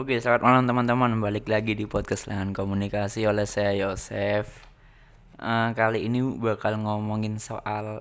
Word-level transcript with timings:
Oke, 0.00 0.16
selamat 0.16 0.40
malam 0.40 0.64
teman-teman. 0.64 1.12
Balik 1.20 1.44
lagi 1.44 1.76
di 1.76 1.84
podcast 1.84 2.24
Lahan 2.24 2.56
Komunikasi 2.56 3.28
oleh 3.28 3.44
saya 3.44 3.76
Yosef. 3.76 4.64
Eh, 5.36 5.68
kali 5.76 6.08
ini 6.08 6.24
bakal 6.40 6.80
ngomongin 6.80 7.36
soal 7.36 8.00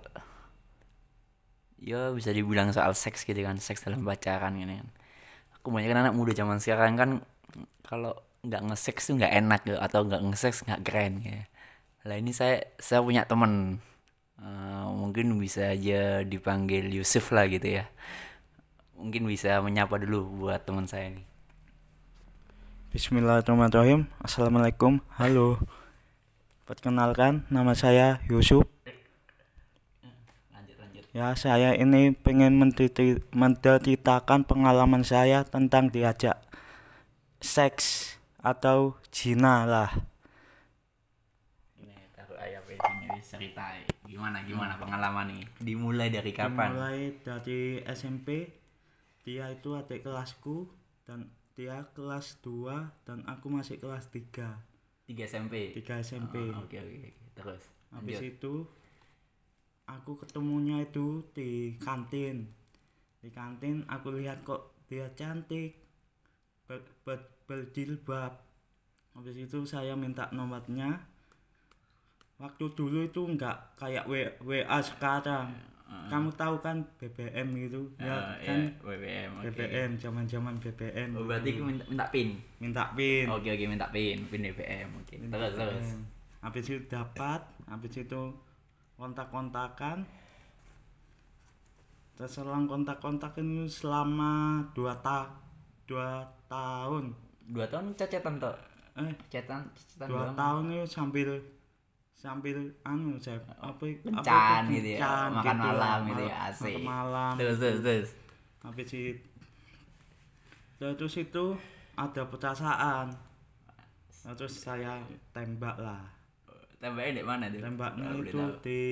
ya 1.76 2.16
bisa 2.16 2.32
dibilang 2.32 2.72
soal 2.72 2.96
seks 2.96 3.28
gitu 3.28 3.44
kan, 3.44 3.60
seks 3.60 3.84
dalam 3.84 4.08
pacaran 4.08 4.56
gini 4.56 4.80
kan. 4.80 4.88
Kebanyakan 5.60 6.08
anak 6.08 6.14
muda 6.16 6.32
zaman 6.32 6.64
sekarang 6.64 6.96
kan 6.96 7.09
kalau 7.84 8.16
nggak 8.47 8.71
nge-seks 8.71 9.11
tuh 9.11 9.20
nggak 9.20 9.36
enak 9.36 9.61
gitu 9.68 9.75
atau 9.84 10.00
nggak 10.07 10.23
nge-seks 10.23 10.63
nggak 10.71 10.81
keren 10.88 11.20
ya. 11.20 11.52
Lah 12.07 12.16
ini 12.16 12.31
saya 12.31 12.63
saya 12.79 13.04
punya 13.04 13.27
temen 13.27 13.84
Eh, 14.39 14.88
mungkin 14.95 15.36
bisa 15.36 15.75
aja 15.75 16.23
dipanggil 16.23 16.88
Yusuf 16.95 17.36
lah 17.36 17.43
gitu 17.52 17.84
ya. 17.84 17.91
Mungkin 18.95 19.27
bisa 19.27 19.59
menyapa 19.59 20.00
dulu 20.00 20.47
buat 20.47 20.63
teman 20.63 20.88
saya 20.88 21.11
nih. 21.11 21.39
Bismillahirrahmanirrahim. 22.89 24.09
Assalamualaikum. 24.17 24.98
Halo. 25.13 25.61
Perkenalkan 26.66 27.45
nama 27.53 27.77
saya 27.77 28.17
Yusuf. 28.25 28.65
Ya 31.13 31.29
saya 31.38 31.77
ini 31.77 32.17
pengen 32.17 32.57
mencerita- 32.57 33.21
menceritakan 33.29 34.41
pengalaman 34.41 35.05
saya 35.05 35.45
tentang 35.45 35.93
diajak 35.93 36.41
seks 37.38 38.17
atau 38.41 38.98
zina 39.13 39.70
lah. 39.70 39.93
Ini 41.77 41.93
ini 41.93 43.21
ceritain 43.21 43.85
gimana 44.09 44.41
gimana 44.41 44.81
pengalaman 44.81 45.29
nih 45.29 45.45
dimulai 45.62 46.09
dari 46.09 46.34
kapan? 46.34 46.73
Mulai 46.73 47.21
dari 47.21 47.85
SMP 47.85 48.49
Dia 49.21 49.53
itu 49.53 49.77
adik 49.77 50.01
kelasku 50.01 50.65
Dan 51.05 51.29
dia 51.59 51.84
kelas 51.91 52.40
2 52.40 53.04
Dan 53.04 53.27
aku 53.27 53.52
masih 53.52 53.76
kelas 53.84 54.08
3 54.08 54.48
tiga 55.04 55.24
SMP 55.27 55.76
3 55.76 55.99
SMP 55.99 56.40
Oh, 56.55 56.63
oke 56.63 56.77
oke 56.79 56.96
oke. 57.04 57.12
terus 57.35 57.63
Habis 57.91 58.21
lanjut 58.21 58.32
itu 58.32 58.54
aku 59.90 60.21
ketemunya 60.21 60.85
itu 60.85 61.26
di 61.34 61.74
kantin. 61.82 62.46
Di 63.20 63.34
kantin 63.34 63.82
aku 63.90 64.13
lihat 64.13 64.46
kok 64.46 64.78
dia 64.85 65.09
cantik. 65.18 65.74
Ber, 66.69 66.85
ber- 67.02 67.41
berjilbab. 67.50 68.38
Habis 69.18 69.35
itu 69.50 69.66
saya 69.66 69.97
minta 69.97 70.30
nomornya. 70.30 71.09
Waktu 72.40 72.66
dulu 72.78 73.03
itu 73.09 73.25
enggak 73.25 73.75
kayak 73.75 74.06
WA 74.46 74.80
sekarang. 74.85 75.52
Kamu 75.90 76.29
tahu 76.34 76.56
kan 76.57 76.78
BBM 76.95 77.47
gitu 77.59 77.81
Eh, 77.97 78.06
ya 78.06 78.38
ya, 78.38 78.45
kan 78.45 78.59
BBM 78.79 79.29
oke 79.35 79.45
BBM 79.51 79.91
zaman-zaman 79.96 80.53
BBM. 80.57 81.09
oh, 81.12 81.23
berarti 81.23 81.50
gitu. 81.51 81.62
minta, 81.63 81.84
minta 81.88 82.06
pin 82.07 82.29
minta 82.57 82.84
pin. 82.91 83.25
oke 83.28 83.46
oke 83.47 83.66
minta 83.66 83.88
pin 83.88 84.18
pin 84.23 84.41
BBM 84.44 84.90
oke 84.96 85.13
terus 85.16 85.51
terus 85.51 85.85
BBM. 85.88 86.01
Habis 86.40 86.66
itu 86.66 86.79
dapat, 86.88 87.41
habis 87.66 87.94
itu 87.96 88.22
kontak-kontakan. 88.96 90.07
Terselang 92.13 92.63
kontak-kontak 92.63 93.35
ini 93.38 93.63
selama 93.66 94.31
dua 94.72 94.91
ta 94.97 95.28
dua 95.84 96.22
tahun. 96.46 97.16
dua 97.46 97.66
tahun 97.66 97.91
cecetan 97.94 98.38
tuh 98.38 98.56
Eh, 98.94 99.09
cetan 99.28 99.63
cetan 99.74 100.07
dua 100.07 100.28
doang. 100.28 100.35
tahun 100.35 100.63
ini 100.69 100.84
sambil 100.85 101.40
sambil 102.19 102.59
anu 102.84 103.16
saya 103.16 103.39
apa 103.39 103.79
apa 103.79 103.84
kencan 104.03 104.67
itu, 104.67 104.75
gitu 104.75 104.89
ya 105.00 105.31
makan 105.31 105.56
gitu 105.56 105.69
lah, 105.72 105.72
malam 105.72 106.00
gitu 106.03 106.23
ya 106.28 106.35
asik. 106.51 106.75
makan 106.75 106.84
malam. 106.84 107.34
Terus 107.39 107.57
terus 107.63 107.79
terus. 107.79 108.09
Habis 108.59 108.89
itu 108.91 110.88
terus 111.00 111.16
itu 111.16 111.45
ada 111.95 112.22
perasaan 112.28 113.07
terus 114.35 114.51
saya 114.59 115.00
tembak 115.31 115.79
lah. 115.79 116.03
Tembaknya 116.84 117.23
di 117.23 117.23
mana 117.23 117.44
tuh 117.47 117.63
tembaknya 117.63 118.07
boleh 118.12 118.28
itu 118.28 118.40
tahu. 118.40 118.51
di 118.68 118.84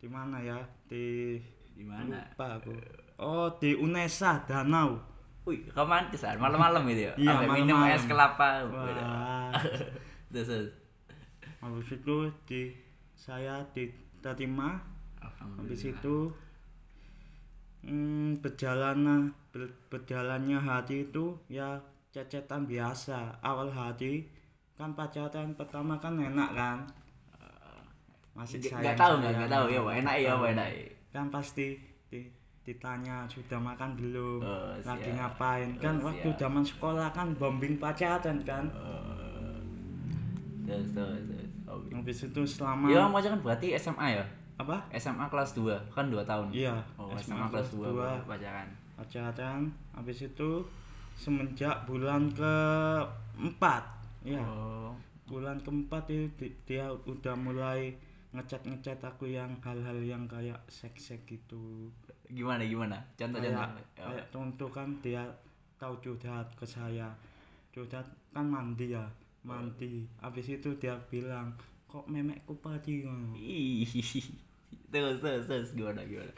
di 0.00 0.08
mana 0.08 0.36
ya? 0.40 0.56
Di 0.88 1.36
di 1.76 1.84
mana? 1.84 2.16
lupa 2.32 2.46
aku. 2.56 2.72
Oh 3.20 3.52
di 3.60 3.76
Unesa 3.76 4.40
Danau. 4.48 4.96
Wih, 5.44 5.62
romantis 5.76 6.24
kan? 6.24 6.40
Malam-malam 6.40 6.82
gitu 6.90 7.06
ya? 7.06 7.14
Iya, 7.14 7.44
Sampai 7.44 7.60
minum 7.62 7.76
malam-malam. 7.78 8.00
es 8.00 8.04
kelapa. 8.08 8.48
wah. 8.66 9.52
Terus, 10.32 10.48
terus. 10.50 10.85
Habis 11.66 11.90
itu 11.92 12.16
di 12.46 12.62
saya 13.12 13.58
diterima 13.74 14.78
habis 15.58 15.82
itu 15.84 16.30
hmm, 17.82 18.38
berjalan 18.38 19.28
ber, 19.50 19.66
berjalannya 19.88 20.58
hati 20.58 21.04
itu 21.04 21.34
ya 21.46 21.74
cecetan 22.10 22.64
biasa 22.64 23.42
awal 23.42 23.68
hati 23.68 24.24
kan 24.76 24.92
pacaran 24.92 25.52
pertama 25.54 25.96
kan 25.96 26.14
enak 26.14 26.50
kan 26.52 26.78
masih 28.36 28.60
sayang 28.60 28.84
nggak 28.84 28.96
tahu 28.96 29.14
nggak 29.18 29.32
nggak 29.34 29.50
tahu 29.50 29.66
ya. 29.66 29.80
Pak. 29.80 29.94
enak 29.96 30.14
ya 30.20 30.32
Pak 30.34 30.48
enak 30.52 30.68
kan 31.08 31.26
pasti 31.32 31.66
di- 32.06 32.28
ditanya 32.60 33.24
sudah 33.24 33.56
makan 33.56 33.96
belum 33.96 34.40
Oh, 34.44 34.76
lagi 34.84 35.08
siap. 35.08 35.16
ngapain 35.16 35.70
kan 35.80 35.96
Oh, 35.98 36.12
waktu 36.12 36.28
siap. 36.28 36.40
zaman 36.40 36.60
sekolah 36.60 37.08
kan 37.10 37.32
bombing 37.34 37.80
pacaran 37.80 38.36
kan 38.42 38.68
terus 40.66 40.88
terus 40.92 41.22
terus 41.24 41.35
oke 41.76 41.88
habis 41.92 42.18
itu 42.22 42.40
selama 42.42 42.86
ya 42.86 43.02
kamu 43.02 43.14
pacaran 43.14 43.40
berarti 43.40 43.66
SMA 43.76 44.06
ya? 44.16 44.24
Apa? 44.56 44.76
SMA 44.90 45.28
kelas 45.28 45.52
2 45.52 45.68
kan 45.92 46.08
2 46.08 46.16
tahun. 46.22 46.48
Iya 46.48 46.72
oh 46.96 47.12
SMA 47.14 47.36
SMA 47.36 47.46
kelas 47.50 47.68
2 47.70 47.84
dua, 47.86 48.08
pacaran. 48.24 48.68
Pacaran 48.96 49.60
habis 49.92 50.18
itu 50.22 50.50
semenjak 51.12 51.84
bulan 51.84 52.28
ke 52.30 52.54
empat 53.36 53.84
ya 54.22 54.40
oh. 54.40 54.96
Bulan 55.26 55.58
keempat 55.58 56.06
itu 56.06 56.24
di- 56.38 56.54
dia 56.64 56.86
udah 56.86 57.34
mulai 57.34 57.90
ngecat 58.30 58.62
ngecat 58.62 59.00
aku 59.02 59.26
yang 59.26 59.50
hal-hal 59.58 59.98
yang 59.98 60.22
kayak 60.24 60.56
seks 60.68 61.10
seks 61.10 61.26
gitu. 61.26 61.90
Gimana 62.28 62.62
gimana? 62.62 62.94
Contoh 63.14 63.42
contoh 63.42 63.50
kayak 63.50 63.70
Ya. 63.98 64.06
kayak 64.06 64.26
contoh 64.30 64.68
kan 64.70 64.88
dia 65.02 65.22
tahu 65.76 65.98
curhat 65.98 66.46
ke 66.54 66.62
saya. 66.62 67.10
Curhat 67.70 68.06
kan 68.30 68.46
mandi 68.46 68.94
ya 68.94 69.02
mandi. 69.46 70.04
Habis 70.18 70.58
itu 70.58 70.74
dia 70.76 70.98
bilang 71.06 71.54
kok 71.86 72.04
memekku 72.04 72.58
padi? 72.58 73.06
ngono?" 73.06 73.32
Terus 74.92 75.18
terus 75.18 75.44
terus 75.46 75.70
gimana 75.72 76.02
gimana? 76.02 76.34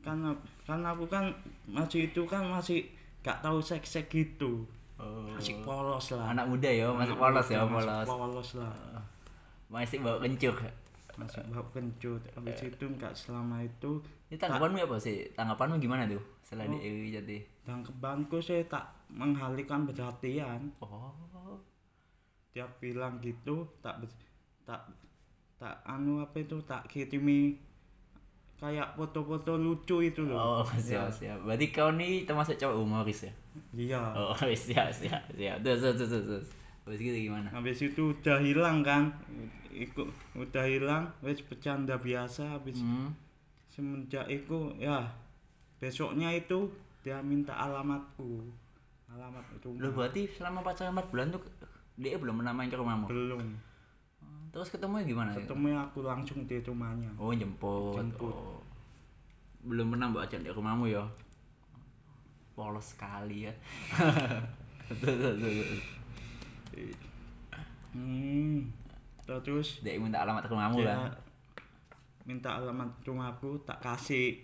Kan 0.00 0.22
kan 0.64 0.80
aku 0.82 1.04
kan 1.06 1.28
masih 1.66 2.08
itu 2.08 2.22
kan 2.24 2.46
masih 2.46 2.86
gak 3.20 3.42
tahu 3.44 3.60
seks 3.60 4.00
seks 4.00 4.08
gitu. 4.10 4.64
Oh. 4.96 5.28
Masih 5.32 5.60
polos 5.60 6.12
lah. 6.12 6.32
Anak 6.32 6.46
muda 6.48 6.68
ya 6.68 6.88
masih 6.92 7.16
Anak 7.16 7.20
polos 7.20 7.46
ya 7.50 7.58
masih 7.64 7.88
polos. 7.88 8.06
polos 8.06 8.50
lah. 8.60 8.74
Masih 9.68 9.98
bawa 10.00 10.18
kencur. 10.20 10.54
Masih 11.20 11.44
bau 11.52 11.66
kencut 11.68 12.22
habis 12.32 12.64
itu 12.64 12.84
nggak 12.86 13.12
selama 13.12 13.60
itu 13.60 14.00
ini 14.32 14.40
tanggapanmu 14.40 14.80
apa 14.80 14.96
sih? 14.96 15.28
Tanggapanmu 15.36 15.76
gimana 15.76 16.08
tuh? 16.08 16.22
Setelah 16.40 16.64
Oh. 16.64 16.72
di 16.72 16.78
EWI 16.80 17.08
jadi 17.20 17.36
kebanku 17.84 18.40
saya 18.40 18.64
tak 18.64 18.88
mengalihkan 19.12 19.84
perhatian 19.84 20.72
oh 20.80 21.12
dia 22.50 22.66
bilang 22.78 23.18
gitu 23.18 23.62
tak 23.78 24.02
tak 24.64 24.82
tak 25.54 25.76
anu 25.84 26.18
apa 26.18 26.36
itu 26.36 26.56
tak 26.62 26.86
kirimi 26.86 27.54
kayak 28.56 28.92
foto-foto 28.92 29.56
lucu 29.56 30.02
itu 30.02 30.20
loh 30.22 30.60
Oh, 30.60 30.66
siap, 30.76 31.08
siap. 31.08 31.40
Berarti 31.42 31.66
kau 31.70 31.90
nih 31.90 32.24
termasuk 32.24 32.56
cowok 32.56 32.76
humoris 32.76 33.24
ya? 33.24 33.32
iya 33.72 34.00
Oh, 34.12 34.36
siap, 34.66 34.88
siap, 34.90 35.22
siap. 35.32 35.56
Terus, 35.62 35.80
terus, 35.80 35.96
terus, 36.04 36.24
terus. 36.26 36.46
Habis 36.84 37.00
gitu 37.00 37.18
gimana? 37.30 37.48
habis 37.50 37.78
itu 37.78 38.02
udah 38.10 38.38
hilang 38.40 38.82
kan 38.82 39.08
ikut 39.70 40.08
udah 40.34 40.64
hilang 40.66 41.06
wes 41.20 41.38
bercanda 41.40 41.94
biasa 41.94 42.58
habis 42.58 42.82
Hmm. 42.82 43.14
semenjak 43.70 44.26
itu 44.26 44.74
ya 44.76 45.06
besoknya 45.78 46.34
itu 46.34 46.66
dia 47.00 47.22
minta 47.22 47.54
alamatku 47.54 48.42
alamat 49.08 49.44
itu 49.54 49.70
Lo 49.78 49.94
berarti 49.94 50.26
selama 50.28 50.60
pacaran 50.60 50.92
4 50.92 51.08
bulan 51.08 51.30
tuh 51.30 51.40
dia 52.00 52.16
belum 52.16 52.40
pernah 52.40 52.56
main 52.56 52.66
ke 52.66 52.76
rumahmu? 52.76 53.06
belum 53.06 53.40
Terus 54.50 54.66
ketemu 54.66 55.04
gimana? 55.06 55.30
ketemu 55.30 55.78
aku 55.78 56.02
langsung 56.02 56.42
di 56.42 56.58
rumahnya 56.58 57.06
Oh, 57.14 57.30
jemput. 57.30 57.94
Jemput. 57.94 58.34
Oh. 58.34 58.58
Belum 59.62 59.92
pernah 59.92 60.10
mbak 60.10 60.26
ajak 60.26 60.40
di 60.42 60.50
rumahmu 60.50 60.88
ya? 60.88 61.04
Polos 62.56 62.96
sekali 62.96 63.46
ya. 63.46 63.52
Hmm 67.90 68.70
terus 69.42 69.78
Dia 69.86 69.94
minta 69.94 70.26
alamat 70.26 70.42
ke 70.42 70.50
rumahmu 70.50 70.82
dia 70.82 70.90
kan? 70.90 71.14
minta 72.26 72.58
alamat 72.58 72.90
rumahku 73.06 73.62
tak 73.62 73.78
kasih 73.78 74.42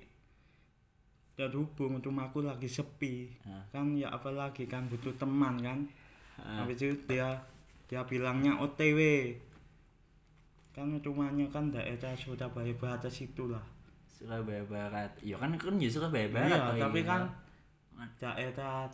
dan 1.35 1.50
hubung 1.52 1.99
rumahku 1.99 2.41
lagi 2.41 2.70
sepi 2.70 3.35
Hah. 3.43 3.62
kan 3.69 3.93
ya 3.93 4.09
apalagi 4.09 4.64
kan 4.64 4.87
butuh 4.87 5.11
teman 5.19 5.59
kan 5.59 5.82
Hah. 6.37 6.65
habis 6.65 6.79
itu 6.81 6.97
dia 7.09 7.33
dia 7.87 8.00
bilangnya 8.05 8.59
OTW 8.61 9.33
kan 10.77 10.93
rumahnya 11.00 11.49
kan 11.49 11.73
daerah 11.73 12.12
Surabaya 12.12 12.73
Barat 12.77 13.09
situ 13.09 13.49
lah 13.49 13.65
Surabaya 14.17 14.65
Barat. 14.65 15.12
Ya 15.21 15.37
kan 15.37 15.53
kan 15.56 15.77
ya 15.81 15.88
Surabaya 15.88 16.29
Barat. 16.29 16.53
iya 16.53 16.61
oh 16.61 16.75
tapi 16.77 17.00
iya. 17.05 17.09
kan 17.09 17.23
daerah 18.21 18.85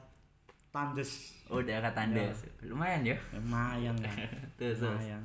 tandes 0.70 1.42
Oh 1.52 1.60
daerah 1.60 1.92
Tandes. 1.92 2.48
Lumayan 2.64 3.04
ya. 3.04 3.16
lumayan 3.36 3.92
lah 4.00 4.14
Terus 4.58 4.88
lumayan 4.88 5.20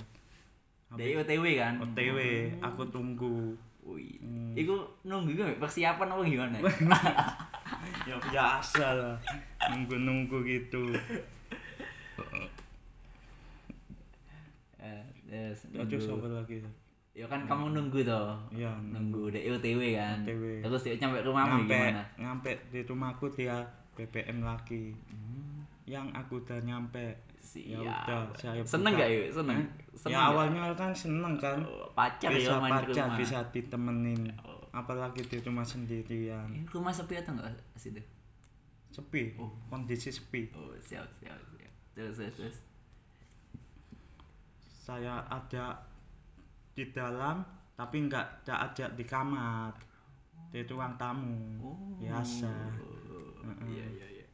Dari 0.97 1.13
OTW 1.15 1.45
kan. 1.55 1.73
OTW 1.79 2.17
aku 2.59 2.83
tunggu 2.89 3.55
Wih. 3.87 4.19
Hmm. 4.19 4.51
Iku 4.51 4.83
nunggu 5.07 5.31
iku 5.31 5.43
persiapan 5.63 6.11
apa 6.11 6.21
gimana? 6.27 6.57
ya 8.07 8.15
biasa 8.19 8.85
lah 8.95 9.15
nunggu 9.71 9.95
nunggu 9.99 10.37
gitu 10.47 10.91
Eh, 14.77 15.03
terus 15.25 15.59
nunggu. 15.67 16.21
apa 16.21 16.27
lagi 16.35 16.57
Ya 17.11 17.25
kan 17.25 17.41
kamu 17.43 17.73
nunggu 17.73 17.99
toh. 18.03 18.37
ya 18.51 18.69
Nunggu 18.77 19.33
dari 19.33 19.49
OTW 19.49 19.81
kan. 19.91 20.21
OTW. 20.21 20.43
Terus 20.61 20.81
dia 20.83 20.95
nyampe 20.97 21.17
rumahmu 21.19 21.65
nyampe 21.65 21.73
gimana? 21.75 22.03
nyampe 22.15 22.51
di 22.69 22.79
rumahku 22.83 23.25
dia 23.31 23.57
BBM 23.91 24.39
lagi 24.39 24.93
yang 25.83 26.05
aku 26.11 26.37
udah 26.37 26.61
nyampe 26.61 27.17
ya 27.49 27.79
udah 27.79 28.27
saya 28.35 28.61
Seneng 28.61 28.93
buka. 28.93 29.01
gak 29.01 29.09
yuk? 29.09 29.27
Seneng. 29.33 29.57
Hah? 29.57 29.67
Seneng 29.97 30.13
ya 30.13 30.21
awalnya 30.27 30.61
kan 30.75 30.91
seneng 30.93 31.33
kan 31.35 31.57
Oh, 31.59 31.89
pacar 31.91 32.29
bisa 32.29 32.53
ya 32.53 32.59
main 32.59 32.71
ke 32.75 32.91
pacar 32.91 33.07
rumah. 33.07 33.17
bisa 33.17 33.37
ditemenin 33.49 34.21
Oh. 34.39 34.61
apalagi 34.69 35.23
di 35.23 35.37
rumah 35.39 35.63
sendirian 35.63 36.45
rumah 36.67 36.91
sepi 36.91 37.17
atau 37.17 37.33
enggak 37.33 37.49
situ? 37.73 37.97
sepi 38.89 39.33
Oh. 39.33 39.49
kondisi 39.65 40.11
sepi 40.11 40.53
Oh, 40.53 40.69
siap 40.77 41.07
siap 41.15 41.33
siap. 41.49 41.56
Terus 41.97 42.13
terus 42.15 42.35
terus. 42.37 42.57
saya 44.77 45.19
ada 45.27 45.75
di 46.71 46.87
dalam 46.89 47.41
tapi 47.73 48.05
nggak 48.05 48.45
ada 48.45 48.85
di 48.93 49.03
kamar 49.03 49.73
di 50.47 50.61
ruang 50.63 50.93
tamu 50.95 51.35
Oh. 51.59 51.97
biasa 51.97 52.53
Oh, 52.77 53.65
Iya 53.65 53.85
iya 53.89 54.07
iya. 54.13 54.27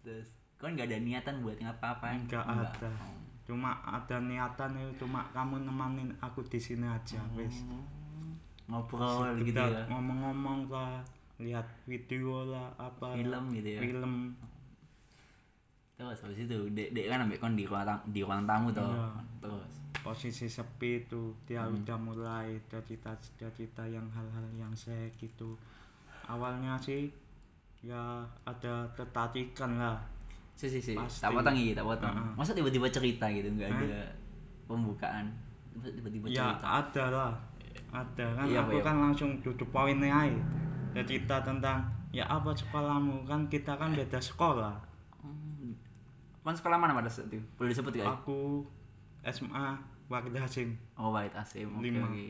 Terus 0.00 0.28
kan 0.54 0.72
nggak 0.72 0.86
ada 0.86 0.98
niatan 0.98 1.34
buat 1.40 1.56
ngapa-ngapain? 1.56 2.20
Nggak 2.24 2.46
ada. 2.46 2.88
Oh. 2.88 3.18
cuma 3.44 3.70
ada 3.80 4.16
niatan 4.18 4.70
itu 4.76 4.92
cuma 5.00 5.22
kamu 5.30 5.62
nemanin 5.62 6.10
aku 6.18 6.42
di 6.42 6.58
sini 6.58 6.82
aja 6.82 7.18
wes 7.32 7.62
Ngobrol 8.66 9.38
gitu 9.38 9.54
Sekedar 9.54 9.70
ya. 9.70 9.82
ngomong-ngomong 9.86 10.66
lah 10.66 10.98
lihat 11.38 11.62
video 11.84 12.42
lah 12.44 12.74
apa 12.74 13.14
Film 13.14 13.44
gitu 13.52 13.68
ya. 13.68 13.80
film 13.80 14.34
Terus 15.96 16.18
habis 16.20 16.38
itu 16.42 16.58
dek 16.70 16.92
dek 16.92 17.08
kan 17.08 17.20
ambek 17.20 17.38
kon 17.38 17.52
di 17.52 17.64
ruang 17.64 17.82
tamu, 17.82 18.02
di 18.06 18.20
ruang 18.20 18.44
tamu 18.44 18.68
toh. 18.68 18.84
Iya. 18.84 19.08
Terus 19.40 19.70
posisi 19.98 20.46
sepi 20.46 21.02
itu 21.02 21.22
dia 21.42 21.60
Hmm. 21.60 21.74
udah 21.74 21.98
mulai 21.98 22.46
cerita 22.66 23.10
cerita 23.34 23.82
yang 23.82 24.06
hal-hal 24.08 24.46
yang 24.54 24.70
saya 24.70 25.02
gitu 25.12 25.58
awalnya 26.22 26.76
sih 26.76 27.10
ya 27.80 28.22
ada 28.44 28.86
tertarikan 28.92 29.74
lah 29.76 29.98
si 30.52 30.66
si 30.66 30.78
si 30.78 30.94
Pasti. 30.94 31.20
tak 31.20 31.32
potong 31.32 31.54
iki 31.54 31.72
tak 31.72 31.82
potong. 31.82 32.12
Heeh. 32.12 32.32
Masa 32.34 32.52
tiba-tiba 32.52 32.86
cerita 32.88 33.26
gitu 33.28 33.48
nggak 33.48 33.66
ada 33.68 34.02
pembukaan. 34.64 35.26
Tiba-tiba 35.74 36.24
ya 36.28 36.54
cerita. 36.54 36.66
ada 36.78 37.04
lah 37.10 37.32
ada 37.88 38.26
kan 38.32 38.44
Iya, 38.44 38.60
aku 38.62 38.76
Pak, 38.76 38.84
kan 38.84 38.96
langsung 39.00 39.30
duduk 39.40 39.68
poinnya 39.70 40.12
aja 40.12 40.38
cerita 40.96 41.42
tentang 41.42 41.82
ya 42.08 42.24
apa 42.24 42.48
sekolahmu 42.50 43.24
kan 43.24 43.42
kita 43.46 43.74
kan 43.74 43.90
beda 43.90 44.16
sekolah. 44.16 44.85
Kon 46.46 46.54
sekolah 46.54 46.78
mana 46.78 46.94
pada 46.94 47.10
saat 47.10 47.26
itu? 47.26 47.42
Boleh 47.58 47.74
disebut 47.74 47.90
gak? 47.92 48.00
ya? 48.00 48.06
aku 48.08 48.62
SMA 49.26 49.66
Wakil 50.06 50.30
Hasim 50.32 50.78
Oh, 50.94 51.10
Wahid 51.10 51.34
Asim. 51.34 51.66
Oke, 51.72 51.90
Lima. 51.90 52.06
oke. 52.06 52.26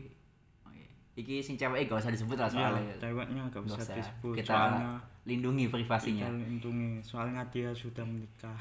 Oke. 0.65 0.85
Iki 1.15 1.35
sing 1.39 1.55
cewek 1.55 1.85
gak 1.85 2.01
usah 2.01 2.09
disebut 2.09 2.33
lah 2.35 2.49
ya 2.49 2.73
soalnya. 2.73 2.97
ceweknya 2.97 3.43
gak 3.47 3.61
bisa 3.63 3.77
usah. 3.79 3.93
disebut 3.95 4.35
Kita 4.35 4.49
soalnya 4.51 4.91
lindungi 5.23 5.65
privasinya. 5.69 6.25
kita 6.25 6.33
lindungi 6.41 6.91
soalnya 7.01 7.45
dia 7.47 7.69
sudah 7.71 8.03
menikah 8.03 8.57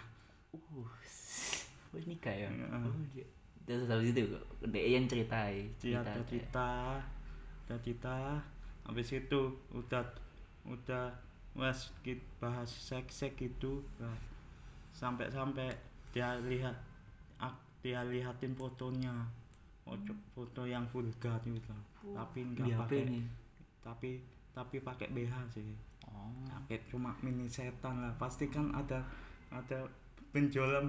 Uh, 0.52 0.88
nikah 2.04 2.32
ya. 2.34 2.48
Iya. 2.50 2.68
Oh, 2.76 2.92
dia- 3.10 3.32
Terus 3.66 3.88
habis 3.88 4.12
itu 4.12 4.28
dia 4.66 4.84
yang 4.86 5.08
ceritai. 5.08 5.72
dia 5.80 5.98
cerita. 5.98 6.20
cerita 6.22 6.70
ada 7.66 7.76
cerita 7.80 8.16
habis 8.84 9.10
itu 9.10 9.42
udah 9.72 10.04
udah 10.64 11.10
wes 11.54 11.90
kita 12.00 12.22
bahas 12.38 12.70
seks 12.70 13.26
seks 13.26 13.40
gitu 13.42 13.82
nah, 13.98 14.14
sampai 14.96 15.28
sampai 15.28 15.68
dia 16.16 16.40
lihat 16.48 16.72
dia 17.86 18.02
lihatin 18.02 18.58
fotonya 18.58 19.14
foto, 19.86 20.10
foto 20.34 20.66
yang 20.66 20.82
vulgar 20.90 21.38
itu 21.46 21.70
lah. 21.70 22.26
tapi 22.26 22.42
Di 22.42 22.66
nggak 22.66 22.82
HP 22.82 22.82
pakai 22.82 23.04
tapi 23.86 24.10
tapi 24.50 24.76
pakai 24.82 25.08
BH 25.14 25.36
sih 25.54 25.70
Oh. 26.06 26.32
pakai 26.48 26.80
cuma 26.86 27.12
mini 27.22 27.50
setan 27.50 27.98
lah 28.00 28.14
pasti 28.16 28.46
kan 28.48 28.70
ada 28.72 29.02
ada 29.50 29.84
benjolan 30.30 30.88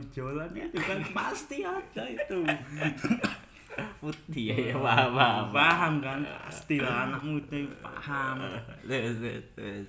itu 0.52 0.76
kan 0.76 1.00
pasti 1.18 1.64
ada 1.64 2.04
itu 2.06 2.38
Putih 4.00 4.56
ya, 4.56 4.56
ya 4.72 4.74
paham, 4.80 5.10
paham. 5.12 5.44
paham 5.52 5.94
kan 6.00 6.20
pasti 6.24 6.80
lah 6.80 7.12
anak 7.12 7.20
muda 7.20 7.60
paham 7.84 8.36
Terus, 8.88 9.16
terus. 9.52 9.88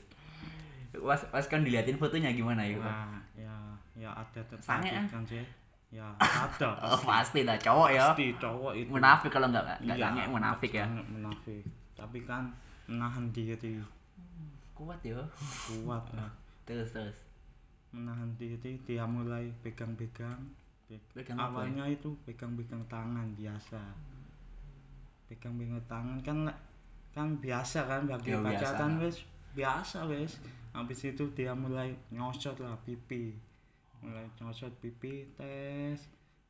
Pas, 0.97 1.21
pas 1.31 1.45
kan 1.47 1.63
diliatin 1.63 1.95
fotonya 1.95 2.35
gimana 2.35 2.67
ya? 2.67 2.75
Wah, 2.81 3.15
ya 3.97 4.05
ya 4.05 4.11
ada 4.13 4.41
Sange, 4.61 4.87
tertarik 4.93 5.09
kan 5.09 5.23
sih. 5.25 5.43
Ya 5.89 6.05
ada. 6.19 6.69
Oh, 6.85 6.99
pasti 7.01 7.41
lah 7.41 7.57
cowok 7.57 7.89
ya. 7.89 8.13
pasti 8.13 8.25
cowok 8.37 8.73
itu. 8.75 8.89
Munafik 8.91 9.31
kalau 9.33 9.47
nggak 9.49 9.63
nggak 9.81 9.97
Iya, 9.97 10.05
sange 10.05 10.23
munafik 10.29 10.71
ya. 10.71 10.85
munafik. 10.85 11.63
Tapi 11.97 12.19
kan 12.21 12.43
menahan 12.85 13.25
diri. 13.33 13.81
Kuat 14.71 15.01
ya. 15.01 15.17
kuat 15.83 16.05
lah. 16.13 16.29
Terus 16.67 16.93
terus. 16.93 17.17
menahan 17.89 18.29
diri 18.35 18.77
dia 18.85 19.07
mulai 19.07 19.49
pegang-pegang. 19.63 20.37
Pe- 20.85 20.99
Pegang 21.15 21.39
ya? 21.39 21.47
awalnya 21.47 21.83
itu 21.87 22.11
pegang-pegang 22.27 22.83
tangan 22.85 23.27
biasa. 23.33 23.79
Pegang-pegang 25.27 25.81
tangan 25.87 26.19
kan 26.21 26.37
kan 27.11 27.27
biasa 27.41 27.89
kan 27.89 28.05
bagi 28.05 28.29
Ya, 28.29 28.39
pacaran 28.39 29.01
wes 29.01 29.25
biasa 29.57 30.05
wes 30.05 30.37
habis 30.69 31.01
itu 31.01 31.23
dia 31.33 31.49
mulai 31.51 31.89
nyosot 32.13 32.53
lah 32.61 32.77
pipi 32.85 33.33
mulai 34.03 34.25
nyosot 34.39 34.73
pipi 34.81 35.13
tes 35.37 35.99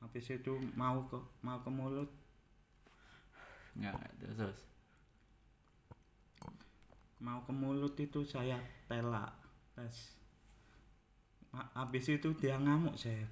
habis 0.02 0.26
itu 0.30 0.54
mau 0.78 0.98
ke 1.10 1.18
mau 1.42 1.58
ke 1.64 1.70
mulut 1.72 2.10
Nggak, 3.78 3.94
terus 4.20 4.38
terus. 4.38 4.60
mau 7.18 7.40
ke 7.42 7.54
mulut 7.54 7.94
itu 7.98 8.22
saya 8.26 8.58
telak 8.90 9.34
tes 9.74 10.18
Ha- 11.56 11.72
habis 11.74 12.06
itu 12.12 12.30
dia 12.38 12.60
ngamuk 12.60 12.94
saya 13.00 13.26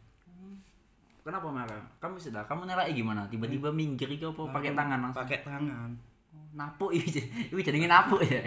Kenapa 1.26 1.50
marah? 1.50 1.82
Kamu 1.98 2.22
sudah, 2.22 2.46
kamu 2.46 2.70
nelai 2.70 2.94
gimana? 2.94 3.26
Tiba-tiba 3.26 3.74
minggir 3.74 4.06
itu 4.14 4.30
apa 4.30 4.46
pakai 4.46 4.78
tangan 4.78 5.00
langsung? 5.10 5.26
pakai 5.26 5.42
tangan 5.42 5.90
Napu 6.56 6.88
iku 6.90 7.60
jenenge 7.60 7.84
napu 7.86 8.16
ya. 8.24 8.40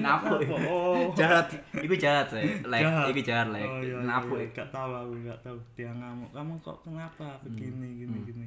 Napu. 0.00 0.32
oh 0.64 1.12
Jahat. 1.12 1.44
Iku 1.76 1.92
jahat 1.92 2.26
saya. 2.26 2.48
Lek, 2.64 2.80
iku 3.10 3.20
jahat 3.20 3.52
lek. 3.52 3.62
Oh, 3.62 3.78
iya, 3.78 4.00
Napu. 4.00 4.34
iya, 4.34 4.48
gak 4.50 4.68
tahu 4.70 4.90
aku 4.90 5.12
gak 5.22 5.40
tahu 5.40 5.56
dia 5.70 5.92
ngamuk 5.92 6.30
kamu 6.30 6.56
kok 6.58 6.80
kenapa 6.80 7.36
begini 7.42 8.00
gini 8.00 8.16
Hmm. 8.16 8.24
gini 8.24 8.46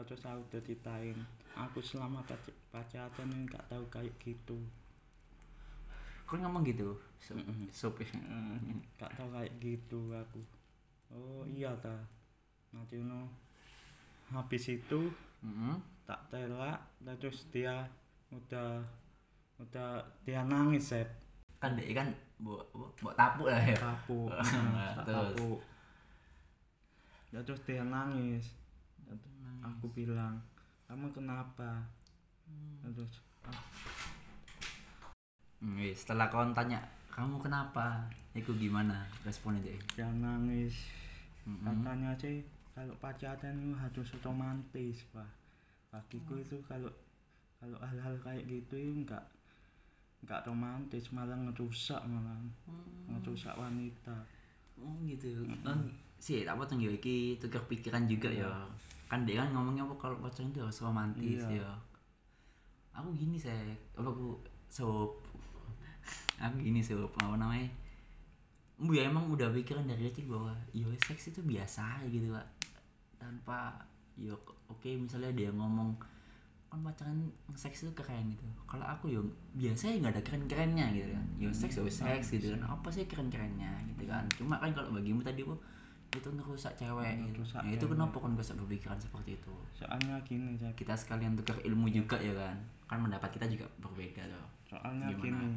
terus 0.00 0.20
aku 0.22 0.40
udah 0.46 0.62
ditain 0.62 1.16
aku 1.52 1.80
selama 1.80 2.20
pac- 2.24 2.56
pacaran 2.68 3.28
gak 3.44 3.64
tahu 3.66 3.84
kayak 3.88 4.12
gitu 4.18 4.56
Kau 6.24 6.38
ngomong 6.38 6.62
gitu. 6.62 6.94
Sup. 7.18 7.36
Sup. 7.70 7.96
gak 8.94 9.12
tahu 9.12 9.28
kayak 9.30 9.52
gitu 9.58 10.00
aku 10.10 10.40
oh 11.10 11.42
iya 11.44 11.72
ta 11.76 11.96
nanti 12.70 13.00
no 13.00 13.26
habis 14.28 14.68
itu 14.70 15.10
Heeh. 15.40 15.74
tak 16.04 16.20
telak 16.28 16.78
terus 17.18 17.48
dia 17.50 17.82
udah 18.30 18.80
udah 19.58 20.00
dia 20.24 20.40
nangis 20.46 20.94
Sep. 20.94 21.08
Kan 21.60 21.76
dek 21.76 21.92
kan 21.92 22.08
mbok 22.40 22.62
mbok 22.72 23.14
tapuk 23.14 23.48
lah 23.52 23.60
ya. 23.60 23.76
tapu 23.76 24.26
Nah, 24.32 24.96
tak 24.96 25.04
terus? 25.04 25.36
tapu 25.36 25.50
Ya, 27.30 27.38
terus 27.46 27.62
dia 27.62 27.84
nangis 27.86 28.56
aku 29.60 29.86
bilang 29.92 30.40
kamu 30.88 31.12
kenapa 31.12 31.84
terus 32.82 33.20
ah, 33.44 33.54
Hmm, 35.60 35.76
wis, 35.76 36.00
setelah 36.00 36.32
kau 36.32 36.40
tanya 36.56 36.80
kamu 37.12 37.36
kenapa? 37.36 38.08
Iku 38.32 38.56
gimana 38.56 39.04
responnya 39.22 39.60
deh? 39.60 39.76
dia 39.92 40.08
nangis 40.08 40.88
Mm-mm. 41.44 41.60
katanya 41.60 42.16
sih 42.16 42.40
kalau 42.72 42.96
pacaran 42.96 43.52
itu 43.60 43.76
harus 43.76 44.08
romantis 44.24 45.04
pak 45.12 45.28
bagiku 45.92 46.40
itu 46.40 46.56
kalau 46.64 46.88
kalau 47.60 47.76
hal-hal 47.78 48.16
kayak 48.18 48.48
gitu 48.48 48.74
itu 48.74 49.04
enggak 49.04 49.20
enggak 50.24 50.40
romantis 50.44 51.12
malah 51.12 51.36
ngerusak 51.36 52.00
malah 52.08 52.36
ngerusak 53.06 53.52
wanita 53.54 54.16
Oh 54.80 54.96
gitu. 55.04 55.44
Kan 55.60 55.76
sih 56.16 56.40
tak 56.40 56.56
potong 56.56 56.80
ya 56.80 56.88
iki 56.88 57.36
tukar 57.36 57.60
pikiran 57.68 58.08
juga 58.08 58.32
ya. 58.32 58.48
Kan 59.12 59.28
dia 59.28 59.44
kan 59.44 59.52
ngomongnya 59.52 59.84
apa 59.84 59.92
kalau 60.00 60.16
pacaran 60.24 60.48
itu 60.48 60.56
harus 60.56 60.80
romantis 60.80 61.36
Iya. 61.44 61.60
ya. 61.60 61.70
Aku 62.96 63.12
gini 63.12 63.36
saya, 63.36 63.60
apa 63.92 64.08
aku 64.08 64.40
sob 64.72 65.20
aku 66.40 66.56
gini 66.56 66.80
sob 66.80 67.12
apa 67.12 67.36
namanya? 67.36 67.68
Bu 68.80 68.96
ya 68.96 69.04
emang 69.04 69.28
udah 69.28 69.52
pikiran 69.52 69.84
dari 69.84 70.08
kecil 70.08 70.32
bahwa 70.32 70.56
yo 70.72 70.88
seks 70.96 71.28
itu 71.28 71.44
biasa 71.44 72.00
gitu 72.08 72.32
pak 72.32 72.48
tanpa 73.20 73.84
yo 74.16 74.32
oke 74.64 74.88
misalnya 74.96 75.28
dia 75.36 75.52
ngomong 75.52 75.92
kan 76.70 76.80
pacaran 76.86 77.18
seks 77.58 77.82
itu 77.82 77.92
keren 77.98 78.30
gitu. 78.30 78.46
Kalau 78.64 78.86
aku 78.86 79.10
yo 79.10 79.20
biasa 79.58 79.90
ya 79.90 79.94
nggak 79.98 80.14
ada 80.14 80.22
keren 80.22 80.44
kerennya 80.46 80.86
gitu 80.94 81.10
kan. 81.10 81.26
Yo 81.36 81.50
seks 81.50 81.76
yo 81.76 81.84
seks 81.90 82.38
gitu 82.38 82.54
kan. 82.54 82.62
Apa 82.70 82.88
sih 82.88 83.04
keren 83.10 83.26
kerennya 83.26 83.74
gitu 83.90 84.06
kan. 84.06 84.22
Cuma 84.38 84.56
kan 84.62 84.70
kalau 84.70 84.94
bagimu 84.94 85.20
tadi 85.20 85.42
bu 85.42 85.58
itu 86.14 86.26
ngerusak 86.30 86.74
cewek 86.78 87.06
gitu. 87.26 87.42
Ngerusak 87.42 87.62
nah, 87.66 87.74
itu 87.74 87.84
kenapa 87.86 88.16
kan 88.18 88.32
bisa 88.38 88.54
berpikiran 88.54 88.98
seperti 88.98 89.34
itu? 89.34 89.54
Soalnya 89.74 90.14
gini 90.22 90.54
Jack. 90.54 90.78
kita 90.78 90.94
sekalian 90.94 91.34
tukar 91.34 91.58
ilmu 91.66 91.90
juga 91.90 92.14
ya 92.22 92.30
kan. 92.38 92.54
Kan 92.86 93.02
pendapat 93.02 93.30
kita 93.34 93.46
juga 93.50 93.66
berbeda 93.82 94.22
loh 94.30 94.46
soalnya 94.70 95.10
Gimana? 95.10 95.42
gini 95.42 95.48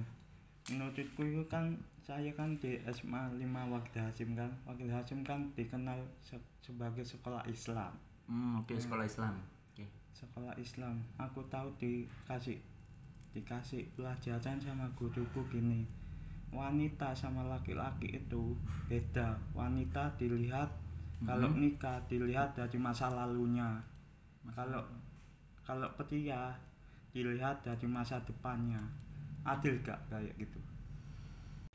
menurutku 0.74 1.22
itu 1.22 1.43
kan 1.51 1.75
saya 2.01 2.32
kan 2.34 2.55
di 2.58 2.79
SMA 2.88 3.20
5 3.36 3.43
Wakil 3.72 4.00
Hasim 4.00 4.34
kan. 4.36 4.50
Wakil 4.63 4.89
Hasim 4.89 5.22
kan 5.24 5.43
dikenal 5.55 6.00
se- 6.24 6.39
sebagai 6.63 7.03
sekolah 7.03 7.43
Islam. 7.48 7.91
Hmm, 8.27 8.60
oke 8.63 8.75
sekolah 8.75 9.03
Islam. 9.03 9.36
oke 9.36 9.52
sekolah 10.23 10.55
Islam. 10.55 11.03
Aku 11.19 11.43
tahu 11.51 11.67
dikasih 11.75 12.55
dikasih 13.35 13.83
pelajaran 13.97 14.57
sama 14.61 14.87
guruku 14.95 15.43
gini. 15.51 15.83
Wanita 16.53 17.11
sama 17.11 17.43
laki-laki 17.43 18.15
itu 18.15 18.55
beda. 18.87 19.35
Wanita 19.51 20.15
dilihat 20.15 20.69
kalau 21.25 21.49
nikah 21.51 21.99
dilihat 22.07 22.55
dari 22.55 22.77
masa 22.79 23.11
lalunya. 23.11 23.81
Kalau 24.55 24.79
kalau 25.67 25.89
pria 25.99 26.55
dilihat 27.11 27.59
dari 27.65 27.87
masa 27.89 28.21
depannya. 28.23 28.79
Adil 29.43 29.75
gak 29.83 29.99
kayak 30.07 30.31
gitu? 30.39 30.55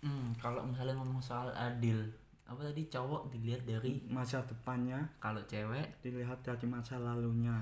Hmm, 0.00 0.32
kalau 0.40 0.64
misalnya 0.64 0.96
ngomong 0.96 1.20
soal 1.20 1.52
adil, 1.52 2.00
apa 2.48 2.64
tadi 2.64 2.88
cowok 2.88 3.28
dilihat 3.28 3.60
dari 3.68 4.00
masa 4.08 4.40
depannya 4.48 5.04
kalau 5.20 5.42
cewek, 5.44 6.00
dilihat 6.00 6.40
dari 6.40 6.64
masa 6.64 6.96
lalunya 6.96 7.60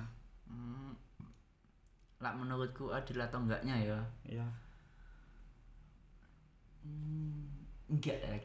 hmm, 0.57 0.93
lah 2.17 2.33
menurutku 2.33 2.89
adil 2.91 3.21
atau 3.21 3.45
enggaknya 3.45 3.77
ya? 3.77 3.99
ya 4.25 4.47
Hmm, 6.81 7.67
enggak 7.91 8.15
ya, 8.23 8.39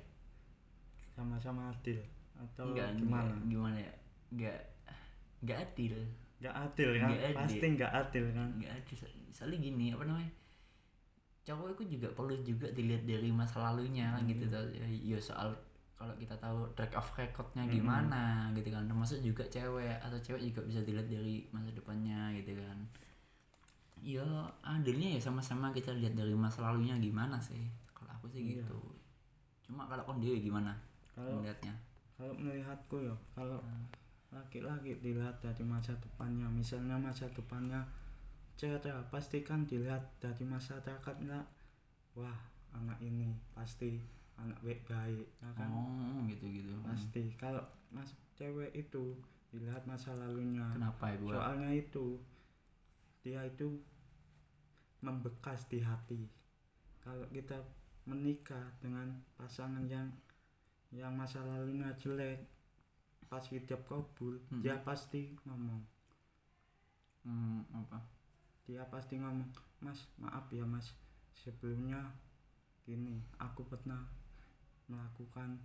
sama-sama 1.14 1.70
adil 1.70 2.02
atau 2.36 2.74
enggak, 2.74 2.90
gimana 2.98 3.30
enggak, 3.30 3.48
gimana 3.48 3.78
ya? 3.78 3.94
Enggak, 4.34 4.60
enggak 5.46 5.58
adil, 5.62 5.96
nggak 6.42 6.56
adil 6.58 6.90
kan 6.98 7.10
Nggak 7.14 7.22
adil. 7.24 7.38
pasti 7.38 7.66
nggak 7.78 7.92
adil 7.94 8.26
kan 8.34 8.48
enggak 8.58 8.74
adil. 8.76 8.96
So- 8.98 9.20
Soalnya 9.32 9.58
gini, 9.64 9.86
apa 9.96 10.04
namanya? 10.04 10.32
Cowok 11.42 11.68
itu 11.80 11.98
juga 11.98 12.08
perlu 12.14 12.36
juga 12.44 12.68
dilihat 12.70 13.08
dari 13.08 13.30
masa 13.34 13.62
lalunya 13.64 14.12
kan 14.14 14.26
gitu 14.28 14.46
tau. 14.46 14.66
Ya, 14.70 14.86
ya 14.86 15.18
soal 15.18 15.54
kalau 16.02 16.18
kita 16.18 16.34
tahu 16.36 16.66
track 16.74 16.98
of 16.98 17.06
recordnya 17.14 17.62
Hmm. 17.62 17.72
gimana 17.72 18.24
gitu 18.52 18.74
kan. 18.74 18.90
Termasuk 18.90 19.22
juga 19.22 19.46
cewek 19.46 20.02
atau 20.02 20.18
cewek 20.18 20.42
juga 20.50 20.66
bisa 20.66 20.82
dilihat 20.82 21.06
dari 21.06 21.46
masa 21.54 21.70
depannya 21.70 22.34
gitu 22.34 22.58
kan. 22.58 22.78
Ya 24.02 24.26
adilnya 24.66 25.14
ya 25.14 25.22
sama-sama 25.22 25.70
kita 25.70 25.94
lihat 25.94 26.18
dari 26.18 26.34
masa 26.34 26.66
lalunya 26.66 26.98
gimana 26.98 27.38
sih. 27.38 27.70
Kalau 27.94 28.10
aku 28.10 28.26
sih 28.28 28.58
Iya. 28.58 28.66
gitu. 28.66 28.82
Cuma 29.62 29.86
kalau 29.86 30.02
kon 30.04 30.18
dewe 30.18 30.42
gimana 30.42 30.74
kalau 31.14 31.38
melihatnya? 31.38 31.76
kalau 32.18 32.38
melihatku 32.38 33.02
ya 33.02 33.16
kalau 33.34 33.58
laki-laki 34.30 34.94
dilihat 35.02 35.34
dari 35.42 35.66
masa 35.66 35.90
depannya 35.98 36.46
misalnya 36.46 36.94
masa 36.94 37.26
depannya 37.34 37.82
cerah 38.54 39.02
pasti 39.10 39.42
kan 39.42 39.66
dilihat 39.66 40.06
dari 40.22 40.46
masyarakat 40.46 41.16
nggak 41.18 41.46
wah 42.14 42.38
anak 42.78 43.02
ini 43.02 43.34
pasti 43.58 43.98
anak 44.42 44.58
baik 44.66 44.82
baik 44.90 45.28
ya 45.42 45.50
kan? 45.54 45.70
Oh 45.70 46.20
gitu 46.30 46.46
gitu 46.50 46.74
pasti. 46.86 47.24
Kalau 47.38 47.62
mas 47.94 48.10
cewek 48.38 48.72
itu 48.74 49.16
dilihat 49.52 49.84
masa 49.86 50.16
lalunya. 50.16 50.66
Kenapa 50.74 51.14
gua 51.20 51.32
soalnya 51.38 51.70
itu 51.76 52.18
dia 53.22 53.46
itu 53.46 53.68
membekas 55.02 55.66
di 55.70 55.82
hati. 55.82 56.22
Kalau 57.02 57.26
kita 57.30 57.58
menikah 58.06 58.66
dengan 58.82 59.14
pasangan 59.38 59.86
yang 59.86 60.10
yang 60.92 61.14
masa 61.16 61.40
lalunya 61.46 61.94
jelek 62.02 62.44
pas 63.32 63.48
hidup 63.48 63.80
kabul 63.88 64.36
Mm-mm. 64.52 64.60
dia 64.60 64.76
pasti 64.84 65.32
ngomong. 65.48 65.82
Hmm, 67.24 67.62
apa? 67.72 68.02
Dia 68.68 68.84
pasti 68.90 69.22
ngomong 69.22 69.48
mas 69.80 70.10
maaf 70.18 70.50
ya 70.52 70.66
mas. 70.66 70.92
Sebelumnya 71.32 72.12
gini 72.86 73.22
aku 73.40 73.64
pernah 73.66 74.04
melakukan 74.92 75.56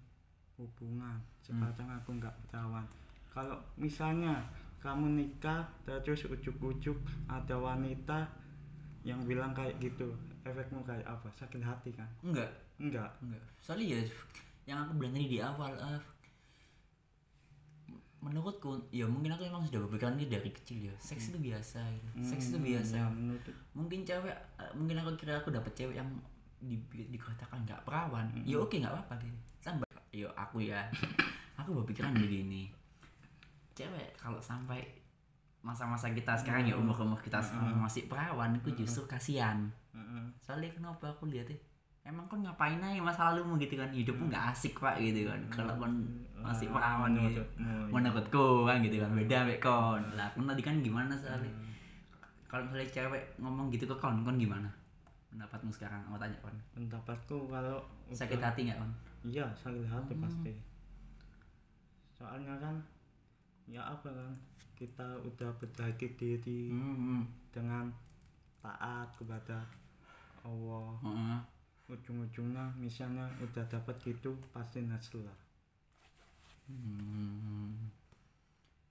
hubungan. 0.56 1.18
Sekarang 1.42 1.90
aku 1.92 2.16
nggak 2.16 2.33
berawan 2.47 2.87
kalau 3.28 3.59
misalnya 3.76 4.40
kamu 4.80 5.18
nikah 5.18 5.66
terus 5.85 6.25
ujuk-ujuk 6.25 6.97
ada 7.26 7.52
wanita 7.52 8.25
yang 9.02 9.21
bilang 9.23 9.52
kayak 9.52 9.76
gitu 9.76 10.09
efekmu 10.42 10.80
kayak 10.83 11.04
apa? 11.04 11.28
Sakit 11.35 11.61
hati 11.61 11.90
kan? 11.92 12.09
Enggak. 12.23 12.49
Enggak? 12.78 13.11
Enggak. 13.21 13.42
Soalnya 13.59 13.99
ya 13.99 14.00
yang 14.64 14.78
aku 14.83 14.97
bilang 14.97 15.12
tadi 15.12 15.28
di 15.28 15.38
awal 15.38 15.75
eh, 15.75 16.00
menurutku 18.18 18.75
ya 18.90 19.06
mungkin 19.06 19.30
aku 19.30 19.47
emang 19.47 19.62
sudah 19.62 19.85
berpikiran 19.87 20.16
ini 20.16 20.26
dari 20.26 20.50
kecil 20.50 20.88
ya. 20.88 20.95
Seks 20.99 21.30
itu 21.30 21.38
biasa 21.38 21.78
gitu. 21.92 22.09
seks 22.25 22.45
itu 22.50 22.59
Hmm, 22.59 22.66
biasa. 22.66 22.95
ya, 22.97 23.06
mungkin 23.73 24.00
cewek 24.02 24.35
eh, 24.59 24.71
mungkin 24.75 24.97
aku 24.99 25.11
kira 25.14 25.38
aku 25.38 25.52
dapet 25.52 25.73
cewek 25.76 25.95
yang 25.95 26.09
di, 26.61 26.77
dikatakan 26.91 27.63
nggak 27.69 27.85
perawan 27.85 28.27
ya 28.43 28.57
oke 28.57 28.77
nggak 28.81 28.93
apa-apa 28.93 29.15
deh. 29.21 29.31
Sampai 29.61 29.87
yo 30.13 30.29
aku 30.33 30.65
ya 30.65 30.89
aku 31.61 31.83
berpikiran 31.83 32.17
begini. 32.17 32.73
Cewek 33.77 34.17
kalau 34.17 34.41
sampai 34.41 34.81
masa-masa 35.61 36.09
kita 36.15 36.33
sekarang 36.39 36.65
ya 36.65 36.79
umur 36.79 36.95
umur 37.03 37.19
kita 37.19 37.43
masih 37.77 38.09
perawan 38.09 38.57
itu 38.57 38.73
justru 38.73 39.05
kasihan. 39.05 39.69
Heeh. 39.97 40.29
soalnya 40.45 40.69
kenapa 40.69 41.09
aku 41.09 41.25
lihat 41.33 41.49
ya 41.49 41.57
emang 42.05 42.29
kan 42.29 42.39
ngapain 42.45 42.79
aja 42.79 43.01
masa 43.03 43.33
lalumu 43.33 43.59
gitu 43.59 43.75
kan? 43.77 43.91
Hidupmu 43.91 44.31
nggak 44.31 44.55
asik 44.55 44.79
pak 44.79 45.01
gitu 45.03 45.27
kan. 45.27 45.41
Kalau 45.51 45.75
kan 45.77 45.93
masih 46.39 46.71
perawan 46.71 47.13
gitu. 47.19 47.43
Iya. 47.59 47.91
menurutku 47.91 48.65
kan 48.65 48.79
gitu 48.81 49.03
kan 49.03 49.11
beda 49.13 49.39
mek 49.45 49.59
kon. 49.61 50.03
Lah 50.15 50.31
kon 50.33 50.47
tadi 50.47 50.63
kan 50.63 50.79
gimana 50.81 51.13
soalnya? 51.19 51.51
Kalau 52.47 52.63
misalnya 52.63 52.89
cewek 52.89 53.23
ngomong 53.43 53.69
gitu 53.75 53.85
ke 53.85 53.97
kon 53.99 54.23
kon 54.23 54.39
gimana 54.39 54.71
pendapatmu 55.37 55.69
sekarang? 55.69 56.00
Aku 56.02 56.16
tanya 56.16 56.38
kon. 56.40 56.57
Pendapatku 56.73 57.37
kalau 57.47 57.76
sakit 58.09 58.40
udah- 58.40 58.49
hati 58.49 58.61
nggak 58.64 58.78
kon? 58.78 58.93
Iya 59.23 59.45
sakit 59.55 59.85
hati 59.85 60.12
Hmm. 60.12 60.25
pasti. 60.25 60.52
Soalnya 62.11 62.57
kan 62.57 62.81
ya 63.66 63.85
apa 63.85 64.09
kan 64.09 64.33
kita 64.73 65.05
udah 65.21 65.52
berbagi 65.57 66.09
diri 66.14 66.69
hmm, 66.69 67.21
dengan 67.50 67.93
taat 68.59 69.12
kepada 69.12 69.61
Allah. 70.40 70.97
Heeh. 71.02 71.38
ujung-ujungnya 71.87 72.66
misalnya 72.75 73.23
udah 73.38 73.62
dapat 73.71 73.95
gitu 74.02 74.35
pasti 74.50 74.83
nyesel 74.83 75.23
lah. 75.23 75.38
Hmm. 76.66 77.78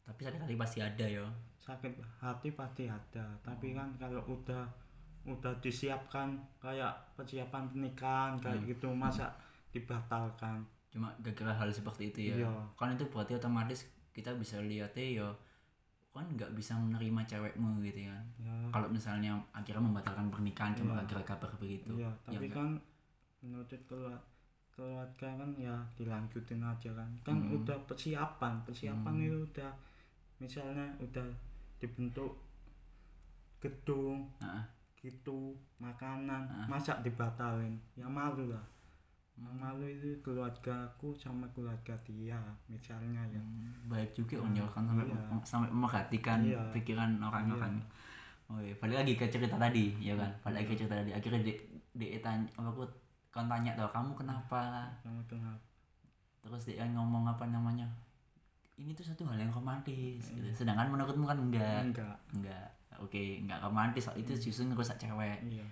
tapi 0.02 0.24
sakit 0.24 0.40
hati 0.40 0.56
pasti 0.56 0.80
ada 0.80 1.04
yo. 1.04 1.28
Sakit 1.60 1.92
hati 2.22 2.56
pasti 2.56 2.88
ada. 2.88 3.26
Tapi 3.44 3.76
kan 3.76 3.92
kalau 3.98 4.24
udah 4.24 4.64
udah 5.26 5.54
disiapkan 5.58 6.38
kayak 6.62 6.94
persiapan 7.18 7.66
pernikahan 7.68 8.38
kayak 8.38 8.62
gitu 8.70 8.94
masa 8.94 9.34
dibatalkan. 9.74 10.62
Cuma 10.94 11.12
gara-gara 11.20 11.52
hal 11.52 11.70
seperti 11.70 12.14
itu 12.14 12.20
ya. 12.32 12.46
Iya. 12.46 12.54
kan 12.78 12.94
itu 12.94 13.04
berarti 13.10 13.36
otomatis 13.36 13.84
kita 14.16 14.32
bisa 14.38 14.62
lihatnya 14.64 15.20
ya 15.20 15.28
kan 16.16 16.24
nggak 16.32 16.56
bisa 16.56 16.72
menerima 16.80 17.22
cewekmu 17.28 17.84
gitu 17.84 18.08
kan 18.08 18.24
ya. 18.40 18.56
Kalau 18.72 18.88
misalnya 18.88 19.36
akhirnya 19.52 19.84
membatalkan 19.84 20.32
pernikahan 20.32 20.72
cuma 20.72 21.04
gara 21.04 21.24
kabar 21.26 21.52
begitu. 21.60 21.92
Iya 22.00 22.08
ya 22.32 22.40
tapi 22.40 22.48
nggak? 22.48 22.56
kan 22.56 22.70
menurut 23.44 23.68
keluarga 23.84 24.22
keluarga 24.72 25.28
kan 25.40 25.50
ya 25.60 25.76
dilanjutin 26.00 26.62
aja 26.64 26.90
kan. 26.96 27.10
Kan 27.26 27.38
Hmm. 27.44 27.60
udah 27.60 27.76
persiapan 27.84 28.64
persiapan 28.64 29.14
itu 29.20 29.40
udah 29.52 29.72
misalnya 30.40 30.88
udah 31.04 31.28
dibentuk 31.80 32.32
gedung 33.60 34.30
Heeh. 34.40 34.64
Gitu 35.06 35.54
makanan. 35.78 36.50
Ah. 36.50 36.66
masa 36.66 36.98
dibatalin. 37.06 37.78
Ya 37.94 38.10
malu 38.10 38.50
lah. 38.50 38.66
Yang 39.38 39.56
malu 39.60 39.86
itu 39.86 40.10
keluargaku 40.24 41.14
sama 41.14 41.46
keluarga 41.54 41.94
dia 42.02 42.40
misalnya 42.66 43.22
ya. 43.30 43.38
Hmm, 43.38 43.86
baik 43.86 44.16
juga 44.16 44.42
on 44.42 44.56
ya 44.56 44.66
kan 44.66 44.88
sampai 44.88 45.06
Iya. 45.06 45.22
sampai 45.46 45.70
memperhatikan 45.70 46.40
Iya. 46.42 46.62
pikiran 46.74 47.20
orang-orang. 47.20 47.78
Oh 48.46 48.62
iya 48.62 48.74
balik 48.78 49.02
lagi 49.04 49.14
ke 49.14 49.26
cerita 49.30 49.60
tadi 49.60 49.94
ya 50.00 50.16
kan? 50.16 50.32
Balik 50.42 50.66
lagi 50.66 50.70
ke 50.72 50.78
cerita 50.82 50.96
tadi. 50.98 51.12
Akhirnya 51.12 51.42
di 51.44 51.54
di 51.94 52.08
tanya 52.18 52.48
aku 52.56 52.82
kan 53.30 53.46
tanya 53.46 53.76
tuh 53.76 53.92
kamu 53.92 54.16
kenapa? 54.16 54.88
Sama 55.04 55.22
kenapa? 55.28 55.60
Terus 56.42 56.72
dia 56.72 56.86
ngomong 56.88 57.28
apa 57.28 57.46
namanya? 57.52 57.86
Ini 58.76 58.92
tuh 58.92 59.04
satu 59.04 59.24
hal 59.28 59.40
yang 59.40 59.52
romantis 59.52 60.32
Iya. 60.32 60.52
gitu. 60.52 60.64
sedangkan 60.64 60.88
menurutmu 60.88 61.28
kan 61.28 61.38
enggak. 61.38 61.92
Enggak. 61.92 62.18
Enggak 62.32 62.68
oke 63.00 63.22
enggak 63.42 63.60
romantis 63.60 64.08
itu 64.16 64.32
justru 64.40 64.64
ngerusak 64.66 64.96
cewek. 64.96 65.40
Iya. 65.46 65.66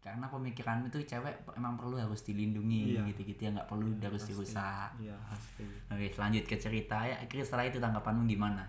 Karena 0.00 0.24
pemikiran 0.26 0.80
itu 0.84 0.96
cewek 1.04 1.44
emang 1.52 1.76
perlu 1.76 2.00
harus 2.00 2.24
dilindungi 2.24 2.96
Iya. 2.96 3.04
gitu-gitu 3.12 3.40
ya 3.44 3.50
nggak 3.52 3.68
perlu 3.68 3.92
harus 4.00 4.24
Pasti. 4.24 4.32
dirusak. 4.32 4.88
Iya 4.96 5.16
pasti. 5.28 5.64
Oke 5.92 6.06
lanjut 6.16 6.44
ke 6.44 6.56
cerita 6.56 6.98
ya. 7.04 7.20
Akhirnya 7.20 7.44
setelah 7.44 7.64
itu 7.68 7.76
tanggapanmu 7.76 8.24
gimana? 8.24 8.64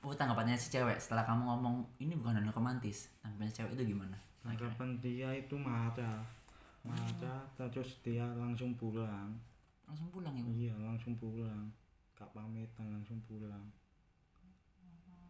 Oh 0.00 0.10
tanggapannya 0.10 0.56
si 0.56 0.72
cewek 0.72 0.96
setelah 0.96 1.22
kamu 1.22 1.44
ngomong 1.44 1.76
ini 2.00 2.16
bukan 2.16 2.40
hanya 2.40 2.48
romantis 2.50 3.12
tanggapannya 3.20 3.52
cewek 3.52 3.72
itu 3.76 3.94
gimana? 3.94 4.16
Tanggapan 4.40 4.96
dia 4.98 5.28
itu 5.36 5.54
marah 5.54 6.24
marah 6.80 7.44
terus 7.54 8.00
dia 8.00 8.24
langsung 8.34 8.72
pulang. 8.74 9.36
Langsung 9.84 10.08
pulang 10.08 10.32
ya? 10.32 10.44
Iya 10.48 10.74
langsung 10.80 11.14
pulang. 11.14 11.68
Gak 12.16 12.32
pamitan 12.32 12.88
langsung 12.90 13.20
pulang 13.28 13.64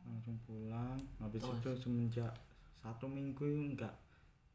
langsung 0.06 0.36
pulang. 0.46 0.98
Habis 1.20 1.42
Terus? 1.42 1.58
itu 1.60 1.70
semenjak 1.88 2.32
satu 2.80 3.04
minggu 3.04 3.44
enggak 3.44 3.92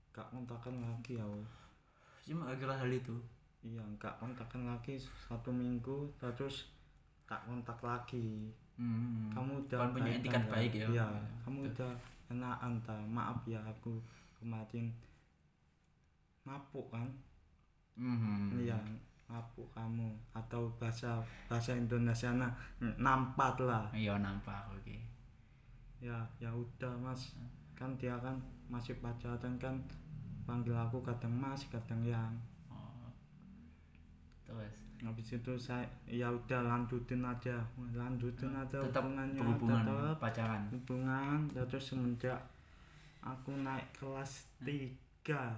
enggak 0.09 0.27
kontakan 0.33 0.81
lagi 0.81 1.21
ya 1.21 1.25
cuma 2.25 2.49
akhirnya 2.49 2.73
hal 2.81 2.89
itu? 2.89 3.15
Iya 3.61 3.81
enggak 3.85 4.17
kontakan 4.17 4.65
lagi 4.65 4.97
satu 4.97 5.53
minggu 5.53 6.09
terus 6.17 6.73
tak 7.29 7.45
kontak 7.45 7.77
lagi. 7.85 8.49
Hmm. 8.75 9.31
kamu 9.31 9.63
udah 9.63 9.87
Kan 9.87 9.91
punya 9.95 10.11
baik 10.11 10.19
etikat 10.19 10.43
kan, 10.43 10.51
baik 10.51 10.71
ya? 10.75 10.87
Iya 10.91 11.07
kamu 11.47 11.59
udah 11.71 11.91
enakan 12.27 12.73
ta? 12.83 12.97
Maaf 13.07 13.39
ya 13.47 13.61
aku 13.63 14.01
kemarin 14.35 14.91
mabuk 16.43 16.91
kan? 16.91 17.07
Mhm. 17.95 18.59
iya 18.59 18.75
mabuk 19.31 19.69
kamu. 19.71 20.11
Atau 20.35 20.67
bahasa 20.75 21.23
bahasa 21.47 21.71
Indonesia 21.77 22.35
nah 22.35 22.51
nampak 22.81 23.61
lah. 23.63 23.87
Iya 23.95 24.19
nampak 24.19 24.67
oke 24.73 25.14
ya 25.99 26.17
ya 26.37 26.49
udah 26.49 26.93
mas. 26.97 27.35
Kan 27.73 27.91
dia 27.95 28.15
kan 28.17 28.35
masih 28.65 28.95
pacaran 28.97 29.55
kan 29.57 29.75
panggil 30.43 30.73
aku 30.73 30.99
kadang 31.01 31.31
mas 31.31 31.61
kadang 31.67 32.01
yang. 32.01 32.31
Oh. 32.67 33.07
terus? 34.43 34.75
Habis 34.97 35.27
itu 35.33 35.53
saya 35.55 35.83
ya 36.05 36.27
udah 36.27 36.63
lanjutin 36.63 37.19
aja. 37.19 37.59
Lanjutin 37.91 38.49
aja 38.49 38.79
tetap 38.79 39.03
hubungannya 39.03 39.37
berhubungan 39.37 39.83
tetap 39.83 40.17
pacaran. 40.17 40.61
hubungan. 40.71 41.37
Terus 41.51 41.85
semenjak 41.85 42.39
aku 43.19 43.51
naik 43.55 43.85
kelas 43.93 44.47
3 44.61 45.51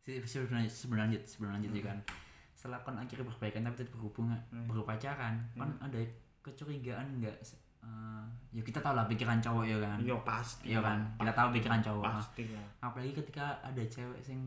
Si- 0.00 0.16
sebelum 0.22 0.56
lanjut 0.56 0.72
sebelum 0.72 1.00
lanjut 1.02 1.22
sebelum 1.22 1.50
lanjut 1.52 1.70
ya 1.74 1.82
kan. 1.84 1.98
Setelah 2.54 2.80
kon 2.80 2.96
akhirnya 2.96 3.24
berbaikan 3.24 3.62
tapi 3.62 3.76
tetap 3.78 3.92
berhubungan 3.96 4.38
Hmm. 4.48 4.64
berpacaran 4.64 5.34
kan 5.54 5.70
ada 5.80 6.00
kecurigaan 6.40 7.20
nggak 7.20 7.36
Eh, 7.80 8.24
ya 8.52 8.62
kita 8.62 8.78
tahu 8.84 8.94
lah 8.96 9.06
pikiran 9.08 9.38
cowok 9.40 9.64
ya 9.64 9.78
kan. 9.80 9.98
Iya 10.00 10.16
pasti 10.24 10.64
iya 10.72 10.80
kan? 10.84 10.98
Kita 11.16 11.32
tahu 11.32 11.48
pikiran 11.56 11.80
cowok. 11.80 12.04
Pasti 12.04 12.42
lah. 12.52 12.68
Apalagi 12.84 13.12
ketika 13.16 13.46
ada 13.64 13.82
cewek 13.86 14.20
yang 14.28 14.42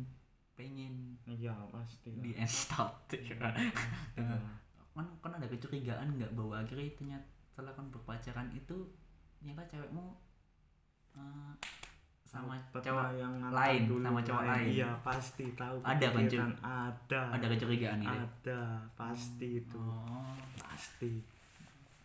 pengen 0.53 1.17
iya 1.25 1.53
pasti 1.73 2.13
di 2.21 2.31
instal 2.37 2.89
ya 3.29 3.35
kan? 3.41 3.53
Kan 4.93 5.07
kan 5.21 5.31
ada 5.33 5.47
kecurigaan 5.49 6.21
nggak 6.21 6.31
bahwa 6.37 6.61
akhirnya 6.61 6.85
ternyata 6.93 7.25
setelah 7.41 7.73
kan 7.73 7.85
berpacaran 7.89 8.49
itu 8.53 8.77
ternyata 9.41 9.65
cewekmu 9.65 10.05
eh, 11.17 11.53
sama 12.33 12.57
cowok 12.73 13.13
yang 13.13 13.37
lain, 13.53 13.85
dulu. 13.85 14.01
sama 14.01 14.21
cowok 14.25 14.43
lain. 14.49 14.65
iya 14.73 14.89
pasti 15.05 15.45
tahu 15.53 15.77
Ada 15.85 16.07
kan, 16.17 16.49
ada. 16.65 17.21
Ada 17.37 17.45
kecurigaan 17.53 18.01
ini 18.01 18.09
ada 18.09 18.81
pasti 18.97 19.61
itu. 19.61 19.77
Oh. 19.77 20.33
Pasti 20.57 21.21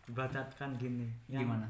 dibacakan 0.09 0.69
gini 0.75 1.07
yang 1.27 1.45
gimana 1.45 1.67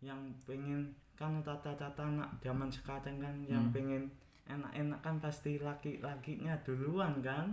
yang 0.00 0.18
pengen 0.42 0.82
kan 1.14 1.40
tata-tata 1.40 2.02
anak 2.04 2.28
zaman 2.38 2.68
sekarang 2.68 3.16
kan 3.16 3.34
yang 3.42 3.64
Hmm. 3.64 3.72
pengen 3.72 4.02
enak-enak 4.44 5.00
kan 5.00 5.16
pasti 5.16 5.56
laki-lakinya 5.58 6.52
duluan 6.60 7.18
kan 7.18 7.50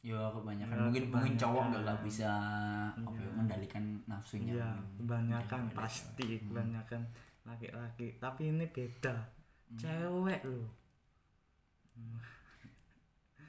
ya 0.00 0.32
kebanyakan 0.32 0.72
Ya, 0.72 0.82
mungkin 0.82 1.04
mungkin 1.12 1.34
cowok 1.36 1.44
nggak 1.60 1.68
kebanyakan. 1.68 1.84
nggak 1.84 2.00
bisa 2.02 2.30
apa 2.90 3.10
ya, 3.10 3.20
Iya. 3.20 3.30
mengendalikan 3.30 3.84
nafsunya 4.06 4.54
mungkin. 4.56 4.96
kebanyakan 4.96 5.60
Iya, 5.62 5.74
pasti. 5.76 6.28
Hmm. 6.32 6.44
kebanyakan 6.48 7.02
laki-laki 7.42 8.06
tapi 8.16 8.42
ini 8.48 8.64
beda 8.66 9.14
Hmm. 9.68 9.76
cewek 9.76 10.40
loh 10.42 10.68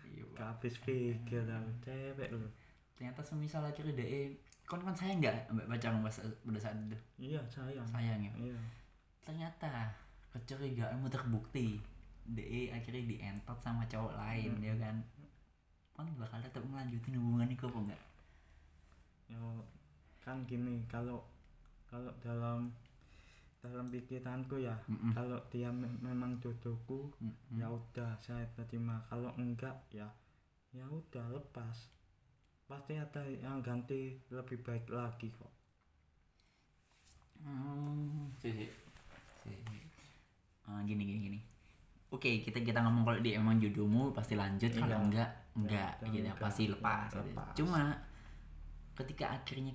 Iya, 0.04 0.24
gak 0.34 0.48
habis 0.52 0.76
pikir 0.78 1.41
aku 1.41 1.72
cewek 1.82 2.30
loh 2.30 2.52
ternyata 2.94 3.24
semisal 3.24 3.63
akhirnya 3.63 3.96
deh 3.96 4.36
kon 4.65 4.82
kan 4.82 4.95
sayang 4.95 5.19
nggak 5.19 5.36
mbak 5.52 5.67
pacaran 5.67 6.00
pada 6.00 6.13
saat 6.13 6.32
pada 6.41 6.60
saat 6.60 6.76
itu? 6.80 6.97
Iya 7.19 7.41
sayang. 7.47 7.86
Sayang 7.88 8.19
ya? 8.21 8.34
Iya. 8.39 8.60
Ternyata 9.21 9.91
kecurigaanmu 10.32 11.08
terbukti. 11.08 11.80
DE 12.21 12.69
akhirnya 12.71 13.04
dientot 13.04 13.58
sama 13.60 13.84
cowok 13.89 14.13
lain 14.15 14.54
Hmm. 14.56 14.63
ya 14.63 14.76
kan? 14.78 14.95
Kon 15.91 16.08
bakal 16.15 16.39
tetap 16.39 16.63
melanjutin 16.63 17.17
hubungan 17.19 17.50
itu 17.50 17.65
apa 17.67 17.80
enggak 17.82 18.02
ya 19.28 19.39
kan 20.19 20.43
gini 20.43 20.84
kalau 20.86 21.24
kalau 21.88 22.12
dalam 22.19 22.67
dalam 23.62 23.86
pikiranku 23.88 24.60
ya 24.60 24.74
Mm-mm. 24.89 25.13
kalau 25.13 25.39
dia 25.47 25.69
me- 25.71 26.00
memang 26.00 26.36
jodohku 26.39 27.10
Mm-mm. 27.19 27.56
ya 27.56 27.67
udah 27.67 28.12
saya 28.17 28.45
terima. 28.56 29.00
Kalau 29.08 29.32
enggak 29.36 29.76
ya 29.89 30.08
ya 30.71 30.86
udah 30.88 31.26
lepas 31.32 31.89
pasti 32.72 32.96
ada 32.96 33.20
yang 33.28 33.60
ganti 33.60 34.00
lebih 34.32 34.64
baik 34.64 34.88
lagi 34.90 35.28
kok 35.30 35.52
Hmm, 37.42 38.30
sih, 38.38 38.70
sih. 39.42 39.58
Ah, 40.64 40.78
gini 40.86 41.02
gini 41.04 41.20
gini. 41.26 41.40
Oke, 42.08 42.46
kita 42.46 42.62
kita 42.62 42.86
ngomong 42.86 43.02
kalau 43.02 43.18
dia 43.18 43.42
emang 43.42 43.58
jodohmu 43.58 44.14
pasti 44.14 44.38
lanjut, 44.38 44.70
kalau 44.78 44.94
Iya. 44.94 45.06
enggak 45.10 45.30
enggak 45.58 45.92
Ya, 45.98 46.06
gitu 46.06 46.22
enggak. 46.30 46.38
pasti 46.38 46.64
lepas. 46.70 47.10
Gitu. 47.10 47.18
lepas. 47.26 47.50
Cuma 47.58 47.82
ketika 48.94 49.26
akhirnya 49.34 49.74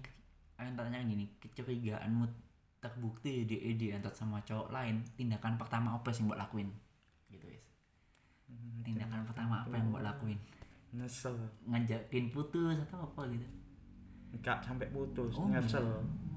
yang 0.56 0.78
tanya 0.78 1.02
gini, 1.02 1.26
kecurigaanmu 1.42 2.22
terbukti 2.78 3.42
dia 3.44 3.58
dia 3.74 3.98
entot 3.98 4.14
sama 4.14 4.38
cowok 4.46 4.70
lain, 4.70 5.02
tindakan 5.18 5.58
pertama 5.58 5.98
apa 5.98 6.06
sih 6.14 6.22
yang 6.22 6.30
buat 6.30 6.40
lakuin? 6.46 6.70
Gitu, 7.26 7.50
guys. 7.50 7.66
Hmm, 8.46 8.78
Tindakan 8.86 9.26
pertama 9.26 9.66
apa 9.66 9.74
yang 9.74 9.90
buat 9.90 10.06
lakuin? 10.06 10.38
Nyesel 10.92 11.34
Ngajakin 11.64 12.30
putus 12.30 12.76
atau 12.82 13.02
apa 13.02 13.26
gitu? 13.28 13.48
enggak 14.32 14.58
sampai 14.60 14.86
putus 14.90 15.32
Oh, 15.32 15.48
nyesel 15.48 15.86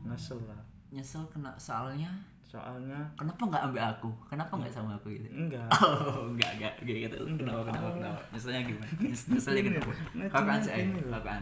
nyesel 0.01 0.39
lah 0.45 0.61
Nyesel 0.89 1.21
kena 1.27 1.53
soalnya 1.55 2.09
soalnya 2.41 2.97
kenapa 3.13 3.45
nggak 3.45 3.61
ambil 3.61 3.83
aku? 3.85 4.09
Kenapa 4.25 4.57
nggak 4.57 4.73
sama 4.73 4.95
aku 4.95 5.11
gitu? 5.11 5.29
enggak 5.29 5.69
Oh, 5.85 6.25
enggak, 6.27 6.49
enggak, 6.57 6.73
gitu. 6.81 7.17
Kenapa, 7.37 7.61
kenapa, 7.63 7.85
Oh. 7.85 7.93
kenapa? 7.93 8.21
Nyeselnya 8.33 8.61
gimana? 8.65 8.89
Nyes- 8.97 9.27
Nyeselnya 9.29 9.61
kenapa? 9.63 9.91
Kapan 10.27 10.57
sih? 10.57 10.85
Kapan? 11.05 11.41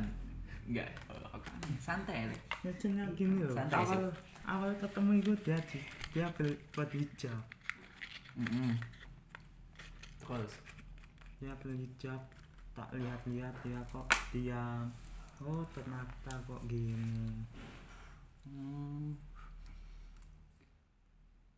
Enggak. 0.67 0.89
Oh? 1.07 1.39
Santai 1.79 2.27
deh. 2.27 2.41
nyeselnya 2.59 3.03
gini 3.15 3.39
loh 3.39 3.55
Santai 3.55 3.79
sih. 3.79 3.95
awal 3.95 4.03
awal 4.43 4.71
ketemu 4.75 5.11
itu 5.17 5.31
dia 5.41 5.57
di- 5.63 5.87
dia 6.11 6.27
ber- 6.29 6.59
berhijab 6.73 7.39
Mm-mm. 8.35 8.75
Terus? 10.19 10.53
dia 11.37 11.53
berhijab 11.55 12.19
tak 12.77 12.93
lihat-lihat 12.93 13.53
dia 13.65 13.81
kok 13.89 14.05
diam 14.29 14.85
oh 15.41 15.65
ternyata 15.73 16.31
kok 16.45 16.61
gini 16.69 17.41
Hmm. 18.47 19.11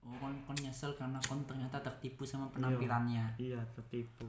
Oh, 0.02 0.10
kon, 0.18 0.34
kon 0.42 0.58
nyesel 0.58 0.90
karena 0.98 1.22
kon 1.22 1.46
ternyata 1.46 1.78
tertipu 1.86 2.26
sama 2.26 2.50
penampilannya. 2.50 3.38
iya 3.38 3.62
tertipu 3.78 4.26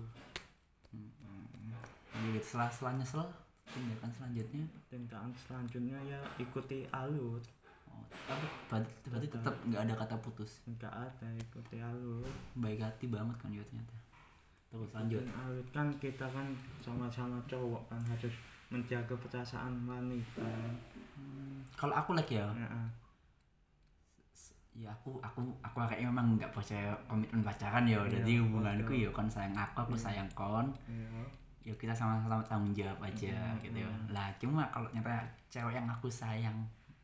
Jadi 2.20 2.36
setelah, 2.44 2.68
setelah 2.68 3.00
nyesel, 3.00 3.24
tindakan 3.64 4.12
selanjutnya, 4.12 4.64
tindakan 4.92 5.32
selanjutnya 5.40 5.96
ya 6.04 6.20
ikuti 6.36 6.84
alur 6.92 7.40
oh, 7.88 8.04
tapi 8.28 8.44
berarti, 8.68 8.92
berarti 9.08 9.28
tetap 9.32 9.54
nggak 9.64 9.82
ada 9.88 9.94
kata 10.04 10.16
putus. 10.20 10.60
enggak 10.68 10.92
ada 10.92 11.28
ikuti 11.32 11.80
alur 11.80 12.28
Baik 12.60 12.84
hati 12.84 13.08
banget 13.08 13.40
kan 13.40 13.48
juga 13.48 13.64
ternyata. 13.72 14.09
Terus 14.70 14.90
lanjut. 14.92 15.22
Kan 15.68 15.90
kita 15.98 16.24
kan 16.24 16.46
sama-sama 16.78 17.36
cowok 17.44 17.82
kan 17.86 18.00
harus 18.06 18.34
menjaga 18.68 19.14
perasaan 19.18 19.74
wanita 19.82 20.46
Hmm, 21.20 21.60
Kalau 21.74 21.92
aku 21.92 22.14
lagi 22.14 22.38
ya, 22.38 22.48
Heeh. 22.48 22.86
ya 24.72 24.88
aku 24.88 25.18
aku 25.20 25.42
aku 25.60 25.76
kayaknya 25.82 26.08
memang 26.08 26.38
nggak 26.38 26.48
percaya 26.48 26.94
komitmen 27.04 27.42
pacaran 27.42 27.84
ya 27.84 28.00
Iya, 28.00 28.16
jadi 28.16 28.32
hubunganku 28.40 28.94
ya 28.94 29.10
kon 29.10 29.28
sayang 29.28 29.52
aku 29.52 29.84
aku 29.84 29.92
Iya. 29.92 30.00
sayang 30.00 30.28
kon 30.32 30.66
Iya. 30.86 31.20
ya 31.60 31.74
kita 31.76 31.92
sama-sama 31.92 32.40
tanggung 32.40 32.72
jawab 32.72 32.96
aja 33.02 33.34
Hmm, 33.34 33.60
gitu 33.60 33.76
ya 33.76 33.90
lah 34.08 34.30
cuma 34.38 34.64
kalau 34.70 34.88
nyata 34.90 35.20
cewek 35.50 35.74
yang 35.74 35.84
aku 35.84 36.08
sayang 36.08 36.56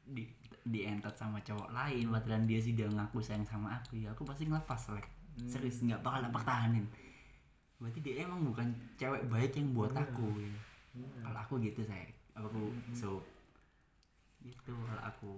di 0.06 0.24
dientot 0.64 1.12
sama 1.12 1.36
cowok 1.42 1.68
lain 1.68 2.08
padahal 2.08 2.46
dia 2.46 2.56
sih 2.56 2.72
udah 2.72 2.88
ngaku 2.96 3.18
sayang 3.20 3.44
sama 3.44 3.74
aku 3.74 3.98
ya 3.98 4.08
aku 4.08 4.22
pasti 4.22 4.46
ngelepas 4.46 4.80
like 4.94 5.10
Hmm. 5.36 5.44
serius 5.44 5.84
nggak 5.84 6.00
bakal 6.00 6.24
tak 6.24 6.32
pertahanin 6.32 6.86
berarti 7.76 7.98
dia 8.00 8.24
emang 8.24 8.40
bukan 8.42 8.66
cewek 8.96 9.22
baik 9.26 9.52
yang 9.52 9.68
buat 9.72 9.90
Iya. 9.90 10.00
aku 10.02 10.26
ya. 10.36 10.50
Kalau 11.20 11.38
aku 11.38 11.54
gitu 11.60 11.80
saya 11.82 12.08
aku 12.32 12.68
Hmm. 12.68 12.92
so 12.92 13.20
gitu 14.40 14.72
kalau 14.78 15.02
aku 15.02 15.32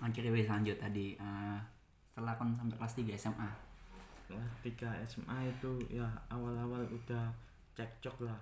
akhirnya 0.00 0.30
wes 0.30 0.46
lanjut 0.46 0.76
tadi 0.76 1.14
eh, 1.14 1.58
setelah 2.06 2.32
kon 2.34 2.54
sampai 2.54 2.76
kelas 2.76 2.94
3 2.94 3.12
SMA 3.14 3.50
kelas 4.24 4.52
3 4.62 4.88
SMA 5.04 5.38
itu 5.46 5.70
ya 5.90 6.06
awal-awal 6.28 6.80
udah 6.86 7.28
cekcok 7.74 8.24
lah 8.24 8.40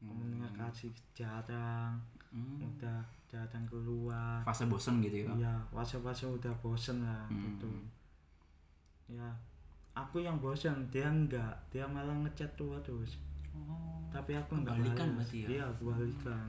komunikasi 0.00 0.88
jarang 1.12 2.00
Hmm. 2.30 2.62
udah 2.62 3.02
jarang 3.26 3.66
keluar 3.66 4.38
fase 4.40 4.64
bosen 4.64 4.98
gitu 4.98 5.22
ya 5.22 5.34
iya 5.36 5.54
fase-fase 5.68 6.26
udah 6.26 6.54
bosen 6.58 7.02
lah 7.02 7.26
Hmm. 7.26 7.42
gitu 7.44 7.70
ya 9.10 9.26
aku 10.06 10.24
yang 10.24 10.36
bosen 10.40 10.88
dia 10.88 11.08
enggak. 11.08 11.54
Dia 11.68 11.84
malah 11.88 12.14
ngechat 12.24 12.52
tua 12.56 12.76
terus 12.80 13.18
oh. 13.52 14.06
tapi 14.10 14.34
aku 14.34 14.58
enggak 14.60 14.76
Kebalikan 14.80 15.08
balas 15.14 15.28
berarti 15.28 15.38
ya? 15.38 15.48
iya 15.48 15.66
kebalikan 15.76 16.48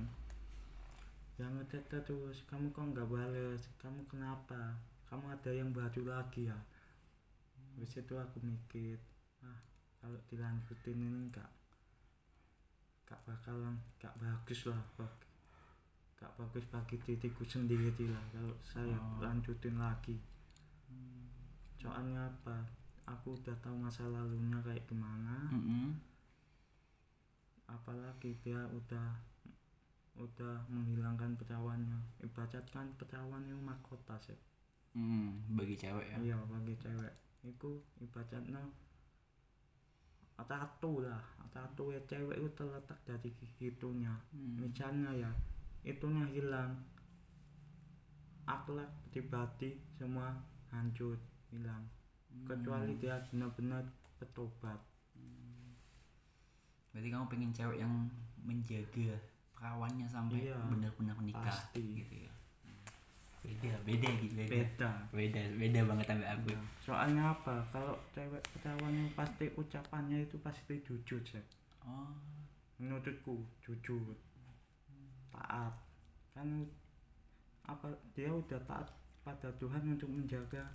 yang 1.41 1.51
ngechat 1.57 1.83
terus 1.89 2.37
kamu 2.45 2.69
kok 2.69 2.85
enggak 2.93 3.09
balas 3.09 3.61
kamu 3.81 3.99
kenapa? 4.05 4.61
Kamu 5.09 5.25
ada 5.27 5.51
yang 5.51 5.69
baru 5.75 6.07
lagi 6.07 6.47
ya? 6.47 6.57
Habis 7.75 7.99
itu 7.99 8.13
aku 8.15 8.37
mikir. 8.43 8.95
Ah 9.43 9.59
kalau 10.01 10.17
dilanjutin 10.29 10.97
ini 10.97 11.29
enggak 11.29 11.49
enggak 13.05 13.19
bakalan 13.27 13.75
enggak 13.97 14.13
bagus 14.17 14.65
lah 14.65 14.81
enggak 14.97 16.31
bagus 16.37 16.65
bagi 16.69 16.95
diriku 17.01 17.43
sendiri 17.45 18.09
lah 18.09 18.23
kalau 18.33 18.55
saya 18.61 18.97
Oh. 18.97 19.21
lanjutin 19.21 19.77
lagi. 19.77 20.17
Soalnya 21.81 22.29
apa 22.29 22.80
aku 23.13 23.27
udah 23.39 23.55
tahu 23.63 23.75
masa 23.85 24.03
lalunya 24.15 24.57
kayak 24.65 24.85
gimana. 24.89 25.35
Mm-mm. 25.53 25.87
apalagi 27.75 28.31
dia 28.43 28.61
udah 28.79 29.07
udah 30.25 30.55
menghilangkan 30.69 31.31
perawannya 31.39 31.99
ibarat 32.21 32.65
kan 32.69 32.87
perawan 32.99 33.43
itu 33.49 33.57
mahkota 33.57 34.15
sih 34.27 34.37
Hmm, 34.91 35.39
bagi 35.55 35.79
cewek 35.79 36.03
ya? 36.11 36.17
Iya 36.19 36.37
bagi 36.51 36.75
cewek. 36.75 37.13
Itu 37.47 37.79
ibaratnya 38.03 38.59
tato 40.49 40.93
lah. 41.05 41.23
Tato 41.55 41.91
ya 41.95 42.01
cewek 42.09 42.35
itu 42.39 42.49
terletak 42.59 42.99
dari 43.07 43.29
gitunya 43.59 44.11
Hmm. 44.35 44.59
misalnya 44.59 45.11
ya 45.15 45.31
itunya 45.87 46.25
hilang. 46.35 46.71
Akhlak 48.45 48.91
pribadi 49.09 49.69
semua 49.97 50.29
hancur 50.73 51.17
hilang 51.49 51.83
Hmm. 52.31 52.47
kecuali 52.47 52.95
dia 52.97 53.19
benar-benar 53.29 53.83
bertobat 54.17 54.79
berarti 56.91 57.07
kamu 57.07 57.25
pengen 57.27 57.51
cewek 57.51 57.77
yang 57.79 57.93
menjaga 58.41 59.15
perawannya 59.55 60.07
sampai 60.09 60.49
Iya. 60.49 60.57
benar-benar 60.67 61.15
nikah 61.21 61.45
Pasti. 61.45 62.03
gitu 62.03 62.15
ya? 62.27 62.33
Beda 63.41 63.73
beda 63.81 64.09
gitu 64.21 64.33
beda 64.37 64.53
beda. 64.53 64.91
Beda 65.09 65.41
beda 65.57 65.79
banget 65.87 66.05
sampai 66.05 66.29
aku. 66.29 66.47
Ya, 66.53 66.61
soalnya 66.77 67.23
apa? 67.31 67.55
Kalau 67.73 67.95
cewek 68.13 68.43
perawannya 68.53 69.09
pasti 69.15 69.45
ucapannya 69.55 70.25
itu 70.25 70.35
pasti 70.43 70.77
jujur 70.83 71.21
sih 71.23 71.41
oh. 71.85 72.11
Menurutku 72.77 73.41
jujur. 73.61 74.13
Taat. 75.31 75.73
Kan 76.33 76.65
apa 77.65 77.87
dia 78.13 78.27
udah 78.29 78.57
taat 78.67 78.89
pada 79.21 79.47
Tuhan 79.61 79.85
untuk 79.89 80.09
menjaga 80.09 80.65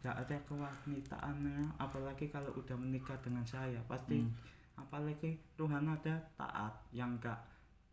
gak 0.00 0.16
ada 0.16 0.36
kewanitaannya 0.48 1.76
apalagi 1.76 2.32
kalau 2.32 2.48
udah 2.56 2.72
menikah 2.74 3.16
dengan 3.20 3.44
saya 3.44 3.76
pasti 3.84 4.16
Hmm. 4.16 4.32
apalagi 4.80 5.36
Tuhan 5.54 5.84
ada 5.84 6.16
taat 6.34 6.72
yang 6.90 7.20
gak 7.20 7.36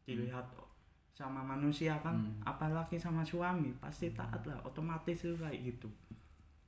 dilihat 0.08 0.48
sama 1.12 1.44
manusia 1.44 2.00
kan 2.00 2.16
Hmm. 2.16 2.40
apalagi 2.42 2.96
sama 2.96 3.22
suami 3.22 3.76
pasti 3.78 4.16
taat 4.16 4.40
lah 4.48 4.56
otomatis 4.64 5.20
itu 5.20 5.36
kayak 5.36 5.60
gitu 5.68 5.90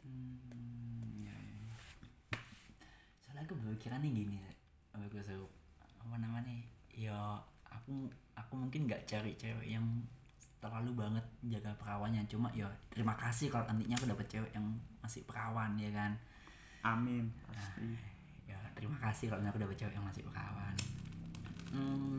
Hmm, 0.04 1.16
ya, 1.16 1.32
ya. 1.32 1.76
Soalnya 3.22 3.46
aku 3.46 3.54
berpikirannya 3.56 4.10
gini, 4.10 4.42
aku 4.90 5.22
tahu 5.22 5.46
apa 6.02 6.16
namanya? 6.18 6.50
Ya 6.90 7.38
aku 7.64 8.10
aku 8.34 8.54
mungkin 8.58 8.90
nggak 8.90 9.06
cari 9.06 9.38
cewek 9.38 9.70
yang 9.70 9.86
terlalu 10.60 10.92
banget 10.96 11.26
jaga 11.48 11.72
perawannya. 11.80 12.24
Cuma 12.28 12.52
ya 12.56 12.68
terima 12.92 13.16
kasih 13.16 13.52
kalau 13.52 13.66
nantinya 13.68 13.96
aku 13.96 14.08
dapet 14.08 14.28
cewek 14.28 14.52
yang 14.56 14.66
masih 15.04 15.24
perawan 15.26 15.76
ya 15.80 15.92
kan. 15.92 16.14
amin 16.80 17.28
pasti 17.44 17.84
Ya 18.48 18.56
terima 18.72 18.96
kasih 19.04 19.28
kalau 19.28 19.44
aku 19.44 19.60
dapet 19.60 19.76
cewek 19.76 19.96
yang 19.96 20.06
masih 20.08 20.24
perawan. 20.24 20.76
Hmm, 21.70 22.18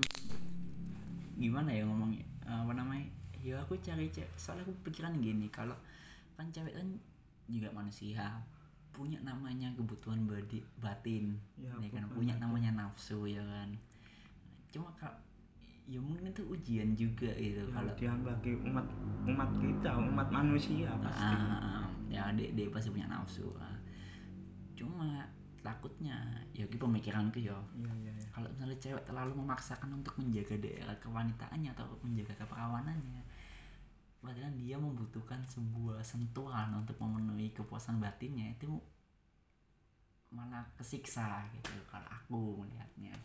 gimana 1.41 1.73
ya 1.73 1.83
ngomongnya? 1.89 2.25
Apa 2.45 2.73
namanya? 2.77 3.09
Ya 3.41 3.57
aku 3.61 3.77
cari 3.81 4.13
cewek. 4.13 4.29
Soalnya 4.37 4.69
aku 4.69 4.75
pikiran 4.85 5.17
gini 5.21 5.49
kalau 5.49 5.77
kan 6.37 6.49
cewek 6.53 6.77
kan 6.77 6.89
juga 7.51 7.69
manusia 7.73 8.41
punya 8.91 9.19
namanya 9.23 9.71
kebutuhan 9.79 10.27
badi, 10.27 10.61
batin 10.83 11.39
Ya, 11.57 11.73
ya, 11.79 11.89
kan 11.89 12.05
punya 12.11 12.35
namanya 12.37 12.75
nafsu 12.75 13.25
ya 13.25 13.43
kan 13.43 13.71
cuma 14.71 14.87
kak 14.99 15.11
ya 15.87 15.99
mungkin 15.99 16.31
itu 16.31 16.43
ujian 16.47 16.89
juga 16.95 17.31
gitu 17.39 17.61
ya, 17.63 17.73
kalau 17.73 17.93
dia 17.97 18.13
bagi 18.21 18.53
umat 18.63 18.87
umat 19.27 19.51
kita 19.59 19.91
umat 19.97 20.29
manusia 20.31 20.91
pasti 21.03 21.35
Ah, 21.35 21.85
ya 22.11 22.31
dia, 22.35 22.49
dia 22.55 22.67
pasti 22.71 22.91
punya 22.91 23.11
nafsu 23.11 23.47
ah. 23.59 23.79
cuma 24.77 25.25
takutnya 25.61 26.17
ya 26.57 26.65
ini 26.65 26.77
pemikiranku 26.81 27.37
ya 27.37 27.53
iya 27.77 27.93
iya 28.01 28.13
iya. 28.17 28.29
kalau 28.33 28.49
misalnya 28.49 28.79
cewek 28.81 29.05
terlalu 29.05 29.33
memaksakan 29.45 29.93
untuk 29.93 30.17
menjaga 30.17 30.57
daerah 30.57 30.97
kewanitaannya 30.97 31.71
atau 31.77 31.85
menjaga 32.01 32.33
keperawanannya 32.41 33.21
kan 34.21 34.53
dia 34.57 34.77
membutuhkan 34.77 35.41
sebuah 35.49 36.05
sentuhan 36.05 36.69
untuk 36.77 36.97
memenuhi 37.01 37.53
kepuasan 37.57 38.01
batinnya 38.01 38.53
itu 38.53 38.69
malah 40.33 40.63
kesiksa 40.77 41.45
gitu 41.57 41.73
kalau 41.89 42.07
aku 42.07 42.63
melihatnya 42.63 43.17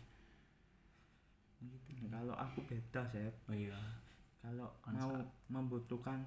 gitu. 1.62 2.04
Kalau 2.12 2.34
aku 2.36 2.58
beda 2.68 3.02
sih 3.08 3.24
oh 3.48 3.56
iya. 3.56 3.76
Kalau 4.40 4.68
Konsep. 4.84 5.00
mau 5.00 5.12
membutuhkan 5.50 6.20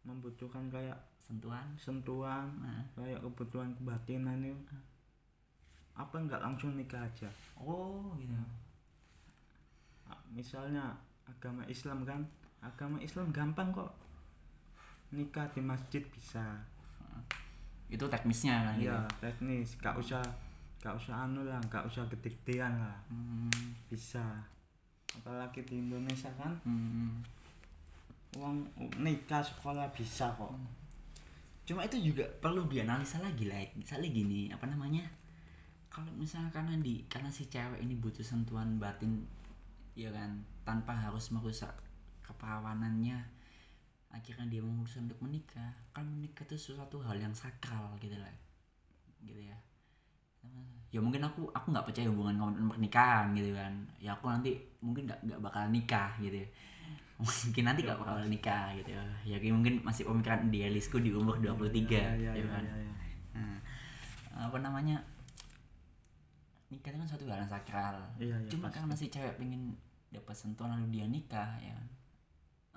membutuhkan 0.00 0.72
kayak 0.72 0.96
sentuhan. 1.20 1.66
sentuhan 1.76 2.48
nah. 2.58 2.80
kayak 2.96 3.20
kebutuhan 3.20 3.68
kebatinan 3.76 4.40
itu 4.40 4.76
apa 5.92 6.16
nggak 6.16 6.40
langsung 6.40 6.72
nikah 6.80 7.04
aja? 7.04 7.28
Oh 7.60 8.16
gitu. 8.16 8.32
Ah, 10.08 10.16
misalnya 10.32 10.96
agama 11.28 11.60
Islam 11.68 12.08
kan 12.08 12.24
agama 12.64 12.96
Islam 13.04 13.28
gampang 13.28 13.68
kok. 13.68 13.92
Nikah 15.12 15.52
di 15.52 15.60
masjid 15.60 16.00
bisa. 16.08 16.56
Itu 17.90 18.08
teknisnya 18.08 18.72
kan 18.72 18.74
gitu. 18.80 18.88
Iya 18.88 19.04
teknis. 19.20 19.76
Gak 19.76 19.98
usah 20.00 20.22
gak 20.80 20.96
usah 20.96 21.28
anu 21.28 21.44
lah 21.44 21.60
gak 21.68 21.84
usah 21.84 22.08
gede-gedean 22.08 22.72
lah. 22.80 22.96
Hmm, 23.12 23.52
bisa 23.92 24.40
apalagi 25.14 25.66
di 25.66 25.82
Indonesia 25.82 26.30
kan 26.38 26.54
hmm. 26.62 27.10
uang 28.38 28.56
nikah 29.02 29.42
sekolah 29.42 29.90
bisa 29.90 30.30
kok. 30.38 30.54
Cuma 31.66 31.86
itu 31.86 31.98
juga 31.98 32.26
perlu 32.38 32.66
dianalisa 32.66 33.18
lagi 33.22 33.50
lah 33.50 33.58
misalnya 33.74 34.10
gini 34.10 34.50
apa 34.54 34.66
namanya? 34.70 35.02
Kalau 35.90 36.10
misalnya 36.14 36.50
karena 36.54 36.78
di 36.78 37.02
karena 37.10 37.30
si 37.30 37.50
cewek 37.50 37.82
ini 37.82 37.98
butuh 37.98 38.22
sentuhan 38.22 38.78
batin 38.78 39.26
ya 39.98 40.10
kan 40.14 40.38
tanpa 40.62 40.94
harus 40.94 41.34
merusak 41.34 41.74
keperawanannya 42.22 43.18
akhirnya 44.10 44.46
dia 44.46 44.62
memutuskan 44.62 45.10
untuk 45.10 45.26
menikah. 45.26 45.74
Kan 45.90 46.06
menikah 46.06 46.46
itu 46.46 46.54
sesuatu 46.54 47.02
hal 47.02 47.18
yang 47.18 47.34
sakral 47.34 47.98
gitu 47.98 48.14
lah 48.14 48.30
gitu 49.24 49.40
ya 49.44 49.56
ya 50.90 50.98
mungkin 50.98 51.22
aku 51.22 51.46
aku 51.54 51.70
nggak 51.70 51.86
percaya 51.86 52.10
hubungan 52.10 52.34
komitmen 52.34 52.66
pernikahan 52.66 53.30
gitu 53.38 53.54
kan 53.54 53.72
ya 54.02 54.10
aku 54.10 54.26
nanti 54.26 54.58
mungkin 54.82 55.06
nggak 55.06 55.22
nggak 55.22 55.40
bakal 55.42 55.70
nikah 55.70 56.10
gitu 56.18 56.42
ya. 56.42 56.48
mungkin 57.22 57.62
nanti 57.62 57.80
nggak 57.86 58.00
bakal 58.00 58.16
nikah 58.26 58.74
gitu 58.74 58.90
ya 58.90 59.04
ya 59.22 59.36
mungkin 59.54 59.78
masih 59.86 60.02
pemikiran 60.08 60.50
idealisku 60.50 60.98
di 60.98 61.14
umur 61.14 61.38
23 61.38 61.46
ya, 61.94 62.10
ya, 62.18 62.32
ya 62.34 62.42
ya, 62.42 62.46
kan 62.50 62.64
ya, 62.66 62.76
ya. 62.80 62.92
Nah, 63.30 63.56
apa 64.50 64.58
namanya 64.58 64.98
nikah 66.70 66.90
itu 66.90 66.98
kan 66.98 67.08
suatu 67.08 67.24
hal 67.30 67.42
yang 67.42 67.50
sakral 67.50 67.98
Iya, 68.18 68.34
iya, 68.40 68.48
cuma 68.50 68.66
pasti. 68.70 68.74
karena 68.78 68.94
si 68.96 69.06
cewek 69.10 69.34
pengen 69.38 69.74
dapat 70.10 70.34
sentuhan 70.34 70.74
lalu 70.74 70.90
dia 70.90 71.06
nikah 71.06 71.54
ya 71.62 71.70
kan. 71.74 71.88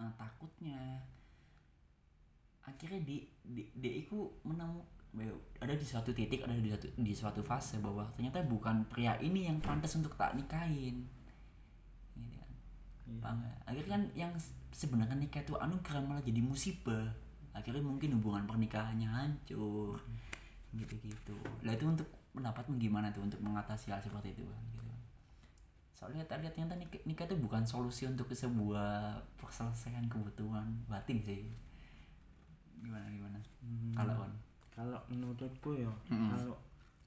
Eh, 0.06 0.12
takutnya 0.18 1.02
akhirnya 2.64 3.02
di 3.06 3.26
di 3.42 3.64
dia 3.78 3.94
itu 4.06 4.30
menemu 4.46 4.82
ada 5.62 5.74
di 5.78 5.86
suatu 5.86 6.10
titik 6.10 6.42
ada 6.42 6.58
di 6.58 6.74
suatu 6.74 6.88
di 6.98 7.14
suatu 7.14 7.42
fase 7.46 7.78
bahwa 7.78 8.10
ternyata 8.18 8.42
bukan 8.42 8.82
pria 8.90 9.14
ini 9.22 9.46
yang 9.46 9.62
pantas 9.62 9.94
untuk 9.94 10.18
tak 10.18 10.34
nikahin. 10.34 11.06
Gitu 12.18 12.30
kan. 12.34 12.50
Iya. 13.06 13.22
Paham 13.22 13.38
akhirnya 13.70 13.92
kan 13.94 14.04
yang 14.18 14.34
sebenarnya 14.74 15.14
nikah 15.14 15.46
itu 15.46 15.54
anugerah 15.54 16.02
malah 16.02 16.24
jadi 16.26 16.42
musibah. 16.42 17.14
Akhirnya 17.54 17.86
mungkin 17.86 18.18
hubungan 18.18 18.50
pernikahannya 18.50 19.06
hancur. 19.06 20.02
Gitu-gitu. 20.74 21.38
Lah 21.62 21.78
itu 21.78 21.86
untuk 21.86 22.10
pendapatmu 22.34 22.82
gimana 22.82 23.14
tuh 23.14 23.22
untuk 23.22 23.38
mengatasi 23.46 23.94
hal 23.94 24.02
seperti 24.02 24.34
itu 24.34 24.42
kan 24.50 24.62
gitu. 24.74 24.90
Soalnya 25.94 26.26
tadi 26.26 26.50
ternyata 26.50 26.74
nikah, 26.74 27.02
nikah 27.06 27.30
itu 27.30 27.38
bukan 27.38 27.62
solusi 27.70 28.10
untuk 28.10 28.34
sebuah 28.34 29.22
perselesaian 29.38 30.10
kebutuhan 30.10 30.66
batin 30.90 31.22
sih. 31.22 31.54
Gimana 32.82 33.06
gimana? 33.14 33.40
Hmm. 33.64 33.96
kalau 33.96 34.28
on 34.28 34.34
kalau 34.74 34.98
menurutku 35.06 35.78
ya 35.78 35.90
Mm-mm. 36.10 36.34
kalau 36.34 36.58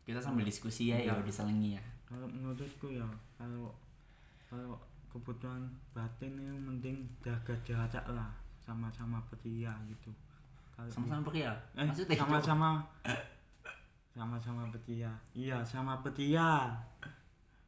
kita 0.07 0.23
sambil 0.23 0.47
diskusi 0.47 0.95
ya 0.95 0.99
ya 1.03 1.19
diselingi 1.21 1.75
ya. 1.75 1.83
Kalau 2.07 2.27
menurutku 2.31 2.87
ya 2.89 3.03
kalau 3.35 3.75
kalau 4.47 4.79
kebutuhan 5.11 5.67
batin 5.91 6.39
itu 6.39 6.55
mending 6.55 7.03
jaga 7.19 7.51
jarak 7.67 8.07
lah 8.15 8.31
sama-sama 8.63 9.19
pria 9.27 9.75
gitu. 9.91 10.11
Kalau 10.79 10.87
sama-sama 10.87 11.27
pria? 11.27 11.51
Eh, 11.75 11.83
maksudnya 11.83 12.15
sama-sama 12.15 12.71
sama-sama 14.15 14.63
pria. 14.71 15.11
Iya 15.35 15.59
sama 15.67 15.99
pria. 16.01 16.71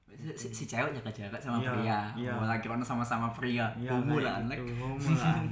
Si, 0.09 0.49
si, 0.55 0.65
cewek 0.65 0.95
jaga 0.97 1.11
jarak 1.13 1.37
sama 1.43 1.61
Iya, 1.61 1.71
pria. 1.75 1.99
iya. 2.17 2.33
oh, 2.39 2.47
laki 2.47 2.67
orang 2.71 2.81
sama-sama 2.87 3.29
pria. 3.35 3.69
Iya 3.77 3.93
humulan 3.99 4.47
kayak 4.47 4.63
like 4.63 4.63
gitu, 4.65 4.75
humulan 4.81 5.43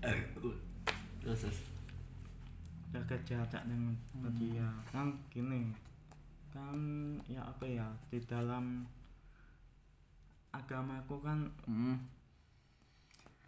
terus 1.20 1.44
terus 1.44 1.58
jaga 2.90 3.16
jarak 3.22 3.62
dengan 3.64 3.94
pria 4.26 4.66
kan 4.90 5.14
gini 5.28 5.70
kan 6.50 6.74
ya 7.24 7.38
apa 7.40 7.62
ya 7.62 7.86
di 8.10 8.18
dalam 8.20 8.82
agamaku 10.50 11.22
kan 11.22 11.46
Mm. 11.64 11.96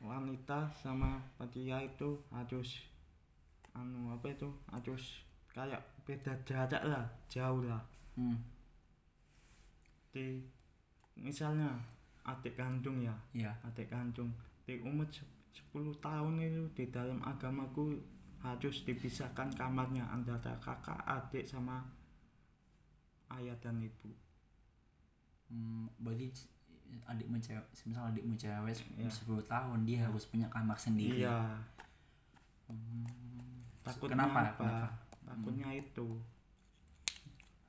wanita 0.01 0.71
sama 0.73 1.19
pria 1.37 1.79
itu 1.79 2.15
harus 2.31 2.87
anu 3.75 4.15
apa 4.15 4.31
itu 4.31 4.47
harus 4.71 5.23
kayak 5.51 5.83
beda 6.03 6.35
jarak 6.43 6.83
lah 6.83 7.03
jauh 7.27 7.67
lah 7.67 7.83
Mm. 8.15 8.39
di 10.13 10.39
misalnya 11.19 11.75
adik 12.23 12.55
kandung 12.55 13.03
ya 13.03 13.15
Iya. 13.35 13.51
adik 13.65 13.91
kandung 13.91 14.31
di 14.63 14.79
umur 14.79 15.09
se- 15.11 15.27
10 15.53 15.91
tahun 15.99 16.39
itu 16.39 16.63
di 16.73 16.85
dalam 16.89 17.19
agamaku 17.21 17.99
harus 18.43 18.83
dipisahkan 18.83 19.55
kamarnya 19.55 20.03
antara 20.05 20.59
kakak 20.59 20.99
adik 21.01 21.47
sama 21.47 21.87
ayah 23.33 23.55
dan 23.59 23.79
ibu 23.79 24.11
Hmm, 25.47 25.85
berarti 25.99 26.33
c- 26.33 26.49
adikmu 27.05 27.37
cewek, 27.37 27.61
misal 27.85 28.09
adikmu 28.09 28.33
cewek 28.35 28.73
Iya. 28.97 29.05
10 29.05 29.45
tahun 29.45 29.85
dia 29.85 30.09
harus 30.09 30.25
punya 30.25 30.49
kamar 30.49 30.75
sendiri. 30.75 31.21
iya 31.21 31.61
Hmm. 32.67 33.05
takutnya 33.83 34.17
Kenapa? 34.17 34.41
apa 34.41 34.57
Kenapa? 34.57 34.89
takutnya 35.23 35.69
itu 35.73 36.09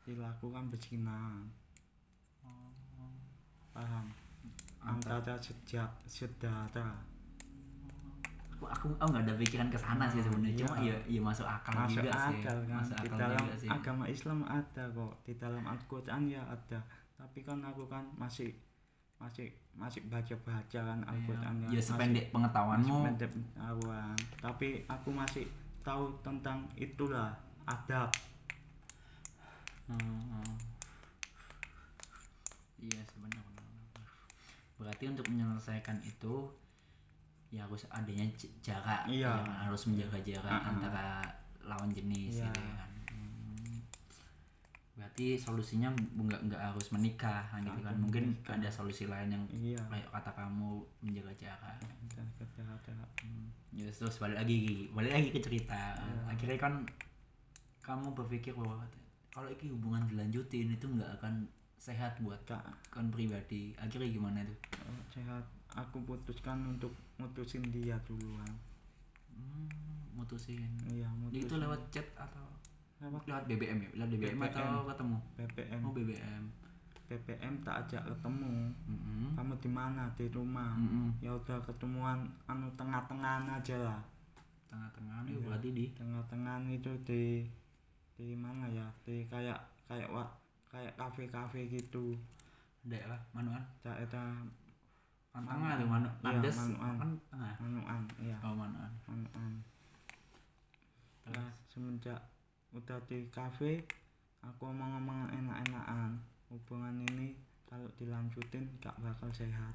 dilakukan 0.02 0.64
berzina 0.68 1.44
paham 3.74 4.06
antara 4.80 5.36
sejak 5.40 5.90
saudara 6.06 6.88
Aku 6.94 7.12
aku 8.74 8.90
aku 8.94 9.08
nggak 9.08 9.24
ada 9.24 9.36
pikiran 9.36 9.68
ke 9.68 9.78
sana 9.78 10.06
sih 10.06 10.20
sebenarnya. 10.20 10.52
Iya. 10.52 10.60
Cuma 10.60 10.76
ya 10.80 10.96
ya 11.08 11.22
masuk 11.22 11.46
akal 11.46 11.74
masuk 11.78 12.00
juga 12.00 12.12
sih. 12.12 12.38
akal 12.40 12.58
kan 12.64 12.78
Masuk 12.80 12.96
di 12.96 13.06
akal 13.06 13.20
dalam 13.20 13.40
juga 13.40 13.56
sih. 13.56 13.70
agama 13.70 14.04
Islam 14.08 14.40
ada 14.44 14.84
kok 14.90 15.14
di 15.22 15.34
dalam 15.36 15.64
Al-Quran 15.64 16.22
ya 16.28 16.42
ada 16.44 16.80
tapi 17.14 17.40
kan 17.40 17.60
aku 17.62 17.84
kan 17.86 18.04
masih 18.14 18.50
masih 19.16 19.48
masih 19.74 20.02
baca 20.06 20.36
baca 20.38 20.80
kan 20.84 21.00
Al-Quran 21.02 21.54
Ya, 21.62 21.66
ya, 21.66 21.72
ya 21.72 21.82
sependek 21.82 22.26
pengetahuanmu. 22.30 22.84
masih 22.84 23.06
pendek 23.08 23.30
pengetahuan 23.32 24.16
tapi 24.38 24.68
aku 24.86 25.10
masih 25.10 25.46
tahu 25.82 26.04
tentang 26.20 26.60
itulah 26.76 27.32
adab 27.64 28.10
Hmm. 29.84 30.48
Iya 32.80 33.04
sebenarnya. 33.04 33.44
Berarti 34.76 35.04
untuk 35.08 35.28
menyelesaikan 35.28 36.00
itu 36.02 36.48
ya 37.54 37.62
harus 37.62 37.86
adanya 37.88 38.26
jarak, 38.60 39.06
Iya. 39.06 39.30
Ya, 39.30 39.54
harus 39.63 39.86
menjaga 39.86 40.18
jarak 40.26 40.50
Ah, 40.50 40.58
ah. 40.58 40.70
antara 40.74 41.06
lawan 41.62 41.94
jenis 41.94 42.42
Iya. 42.42 42.50
gitu 42.50 42.60
ya 42.60 42.74
kan. 42.76 42.89
Hmm. 43.13 43.78
Berarti 44.94 45.38
solusinya 45.38 45.89
nggak 45.94 46.42
nggak 46.50 46.62
harus 46.63 46.89
menikah 46.89 47.46
kan 47.46 47.62
gitu 47.62 47.80
kan. 47.80 47.94
Mungkin 47.96 48.26
menikah. 48.34 48.58
ada 48.58 48.70
solusi 48.70 49.06
lain 49.06 49.30
yang 49.30 49.44
iya 49.54 49.78
kayak 49.86 50.10
kata 50.10 50.32
kamu 50.34 50.82
menjaga 51.00 51.34
jarak. 51.38 51.78
jaga 52.10 52.34
jarak 52.58 53.10
Ya, 53.74 53.89
terus 53.89 54.18
balik 54.18 54.38
lagi 54.38 54.86
balik 54.89 55.13
lagi 55.13 55.30
ke 55.30 55.39
cerita 55.39 55.98
Iya. 55.98 56.22
akhirnya 56.30 56.58
kan 56.58 56.74
kamu 57.82 58.13
berpikir 58.13 58.54
bahwa 58.54 58.82
kalau 59.30 59.50
ini 59.50 59.70
hubungan 59.70 60.06
dilanjutin 60.06 60.70
itu 60.72 60.86
nggak 60.86 61.10
akan 61.18 61.46
sehat 61.84 62.15
buat 62.24 62.39
kak. 62.48 62.63
kan 62.88 63.12
pribadi. 63.12 63.76
Akhirnya 63.76 64.08
gimana 64.08 64.39
tuh? 64.48 64.56
Oh, 64.88 65.04
sehat. 65.12 65.43
Aku 65.76 66.00
putuskan 66.08 66.63
untuk 66.63 66.96
mutusin 67.19 67.60
dia 67.67 68.00
duluan. 68.08 68.48
Hmm, 69.28 69.67
mutusin. 70.15 70.63
Iya 70.88 71.12
mutusin. 71.19 71.43
itu 71.43 71.56
lewat 71.60 71.82
chat 71.91 72.08
atau 72.15 72.48
lewat 73.04 73.28
lewat 73.28 73.43
BBM 73.52 73.78
ya? 73.84 73.89
Lewat 74.00 74.10
BBM, 74.15 74.39
atau 74.48 74.88
ketemu? 74.88 75.17
BBM 75.36 75.80
oh 75.84 75.91
BBM 75.91 76.43
BBM 77.04 77.54
tak 77.67 77.76
ajak 77.86 78.02
ketemu. 78.08 78.72
Mm-mm. 78.88 79.36
kamu 79.36 79.54
di 79.60 79.69
mana? 79.69 80.08
Di 80.15 80.26
rumah. 80.32 80.72
Mm-mm. 80.80 81.19
ya 81.19 81.36
udah 81.36 81.60
ketemuan 81.67 82.24
anu 82.48 82.72
tengah-tengahan 82.80 83.43
aja 83.60 83.76
lah. 83.76 84.00
Tengah-tengah 84.72 85.28
nih 85.28 85.36
Iya. 85.36 85.43
berarti 85.46 85.69
di? 85.76 85.86
Tengah-tengahan 85.93 86.63
itu 86.72 86.91
di 87.04 87.43
di 88.15 88.34
mana 88.39 88.65
ya? 88.72 88.88
Di 89.04 89.28
kayak 89.28 89.60
kayak 89.86 90.10
wa, 90.10 90.24
kayak 90.74 90.98
kafe-kafe 90.98 91.70
gitu. 91.70 92.18
Daerah 92.82 93.22
manuan. 93.30 93.62
Daerah 93.86 94.42
kan 95.34 95.50
tengah 95.50 95.82
tuh 95.82 95.90
manu 95.90 96.10
Iya, 96.22 96.30
Andes 96.30 96.58
Manuan. 96.62 96.96
kan 97.02 97.10
tengah 97.30 97.54
manuan 97.62 98.02
iya. 98.22 98.38
Oh 98.42 98.54
manuan. 98.58 98.92
Manuan. 99.06 99.54
Terus? 101.26 101.38
Nah, 101.38 101.50
semenjak 101.70 102.20
udah 102.74 102.98
di 103.06 103.30
kafe 103.30 103.86
aku 104.42 104.70
ngomong-ngomong 104.70 105.30
enak-enakan. 105.30 106.18
Hubungan 106.50 107.02
ini 107.14 107.34
kalau 107.66 107.90
dilanjutin 107.98 108.66
gak 108.82 108.94
bakal 109.02 109.30
sehat. 109.34 109.74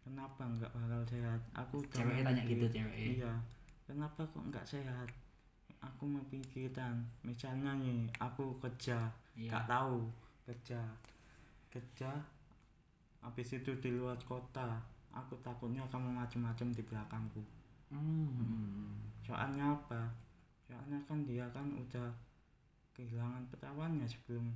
Kenapa 0.00 0.42
nggak 0.48 0.72
bakal 0.72 1.04
sehat? 1.04 1.40
Aku 1.52 1.84
ceweknya 1.92 2.32
tanya 2.32 2.42
gitu 2.48 2.64
ceweknya. 2.72 3.04
Iya. 3.20 3.32
Kenapa 3.84 4.24
kok 4.24 4.44
nggak 4.48 4.64
sehat 4.64 5.08
aku 5.80 6.04
memikirkan 6.04 6.94
misalnya 7.22 7.72
nih 7.76 8.04
aku 8.18 8.56
kerja 8.58 9.08
iya 9.34 9.48
nggak 9.48 9.66
tahu 9.66 10.04
kerja 10.44 10.80
kerja 11.68 12.10
habis 13.20 13.48
itu 13.50 13.70
di 13.76 13.90
luar 13.90 14.16
kota 14.20 14.80
aku 15.10 15.34
takutnya 15.40 15.82
kamu 15.86 16.12
macam-macam 16.14 16.68
di 16.70 16.82
belakangku 16.82 17.42
Hmm. 17.90 18.94
soalnya 19.20 19.74
apa 19.74 19.98
soalnya 20.62 20.94
kan 21.04 21.26
dia 21.26 21.42
kan 21.50 21.66
udah 21.68 22.06
kehilangan 22.92 23.42
perawannya 23.50 24.06
sebelum 24.06 24.46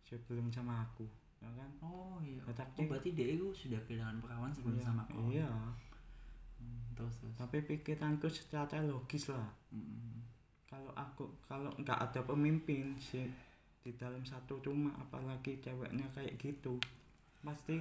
sebelum 0.00 0.46
sama 0.48 0.80
aku 0.80 1.02
ya 1.36 1.50
kan 1.50 1.66
Oh 1.82 2.22
iya. 2.22 2.38
Ya, 2.38 2.46
Oh, 2.46 2.54
tapi- 2.54 2.86
berarti 2.86 3.10
dia 3.12 3.28
itu 3.28 3.50
sudah 3.52 3.82
kehilangan 3.82 4.22
perawan 4.22 4.50
sebelum 4.50 4.78
iya, 4.78 4.84
sama 4.84 5.02
kau. 5.04 5.26
iya 5.26 5.50
Hmm, 6.56 6.80
terus 6.94 7.12
terus. 7.18 7.34
tapi 7.34 7.58
pikiranku 7.60 8.24
secara 8.26 8.78
logis 8.80 9.28
lah 9.28 9.50
Hmm. 9.68 10.15
Kalau 10.76 10.92
aku 10.94 11.24
kalau 11.42 11.72
nggak 11.74 11.96
ada 11.98 12.20
pemimpin 12.22 12.92
sih 13.00 13.24
di 13.80 13.96
dalam 13.96 14.20
satu 14.20 14.60
rumah 14.60 14.92
apalagi 14.94 15.56
ceweknya 15.58 16.04
kayak 16.12 16.36
gitu 16.36 16.76
pasti 17.40 17.80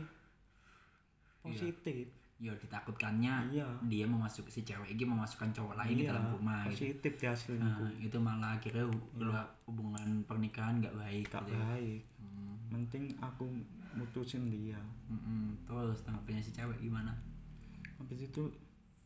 positif 1.41 2.08
Ya 2.36 2.51
ditakutkannya 2.51 3.47
iya 3.49 3.63
dia 3.88 4.03
memasuk 4.03 4.47
si 4.47 4.60
cewek 4.62 4.91
ini 4.91 5.08
memasukkan 5.08 5.51
cowok 5.51 5.79
lain 5.79 5.95
Iya, 5.97 6.12
dalam 6.12 6.36
rumah 6.36 6.67
gitu. 6.67 6.91
positif 6.91 7.13
dia 7.15 7.31
Nah, 7.31 7.38
selingkuh 7.38 7.91
itu 7.97 8.17
malah 8.19 8.60
akhirnya 8.60 8.84
Iya. 8.84 9.39
hubungan 9.63 10.08
pernikahan 10.23 10.75
nggak 10.77 10.95
baik 10.95 11.25
gak 11.25 11.43
gitu 11.43 11.55
ya. 11.55 11.63
baik 11.65 12.01
Hmm. 12.19 12.55
penting 12.69 13.03
aku 13.19 13.47
mutusin 13.95 14.47
dia 14.47 14.75
Mm-mm. 15.08 15.55
Terus 15.63 16.03
tanggapannya 16.03 16.41
si 16.41 16.51
cewek 16.51 16.75
gimana? 16.77 17.15
habis 17.95 18.19
itu 18.21 18.43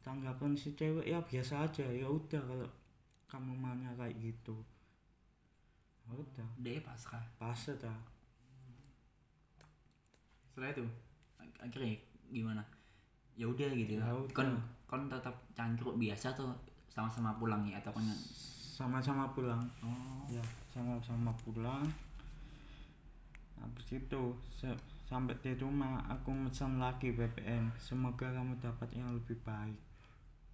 tanggapan 0.02 0.58
si 0.58 0.74
cewek 0.74 1.06
ya 1.06 1.22
biasa 1.22 1.70
aja 1.70 1.86
ya 1.86 2.10
udah 2.10 2.42
kalau 2.42 2.66
kamu 3.30 3.54
maunya 3.54 3.94
kayak 3.94 4.18
gitu 4.18 4.58
Ya 6.02 6.12
udah 6.12 6.50
Dia 6.58 6.82
pasrah. 6.82 7.22
pas 7.38 7.54
dah 7.56 8.00
Setelah 10.44 10.74
itu 10.74 10.86
ak- 11.38 11.60
akhirnya 11.62 11.94
gimana? 12.28 12.64
Ya 13.34 13.46
udah 13.46 13.70
gitu. 13.72 13.96
Ya 13.96 14.10
udah. 14.10 14.34
Kon 14.34 14.50
kon 14.84 15.06
tetap 15.06 15.38
cangkruk 15.54 15.96
biasa 15.96 16.34
tuh 16.34 16.50
sama-sama 16.90 17.38
pulang 17.38 17.62
ya 17.64 17.78
atau 17.78 17.94
kon 17.94 18.04
sama-sama 18.74 19.30
pulang 19.30 19.62
Oh. 19.80 20.26
ya 20.28 20.42
sama-sama 20.66 21.30
pulang 21.38 21.86
habis 23.56 23.88
itu 23.92 24.24
sampai 25.04 25.36
di 25.38 25.52
rumah 25.54 26.00
aku 26.08 26.32
pesan 26.48 26.80
lagi 26.80 27.12
BBM 27.12 27.70
semoga 27.76 28.26
kamu 28.26 28.56
dapat 28.58 28.88
yang 28.92 29.12
lebih 29.12 29.36
baik 29.42 29.76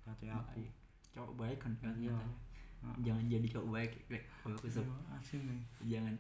dari 0.02 0.28
aku. 0.28 0.66
Cowok 1.14 1.32
baik 1.38 1.58
kan 1.60 1.72
kan 1.80 1.94
katanya. 1.94 2.18
Jangan 3.02 3.24
jadi 3.28 3.48
cowok 3.52 3.68
baik. 3.72 3.92
Kalau 4.44 4.56
aku 4.58 4.68
jangan. 5.86 6.16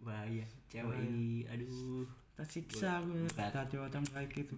Bahaya. 0.00 0.46
Cewek 0.72 0.96
ini 1.04 1.44
aduh. 1.44 2.06
Tersiksa 2.38 3.04
aku 3.04 3.28
Berat. 3.36 3.52
dari 3.52 3.76
orang 3.76 4.04
baik 4.16 4.32
itu 4.32 4.56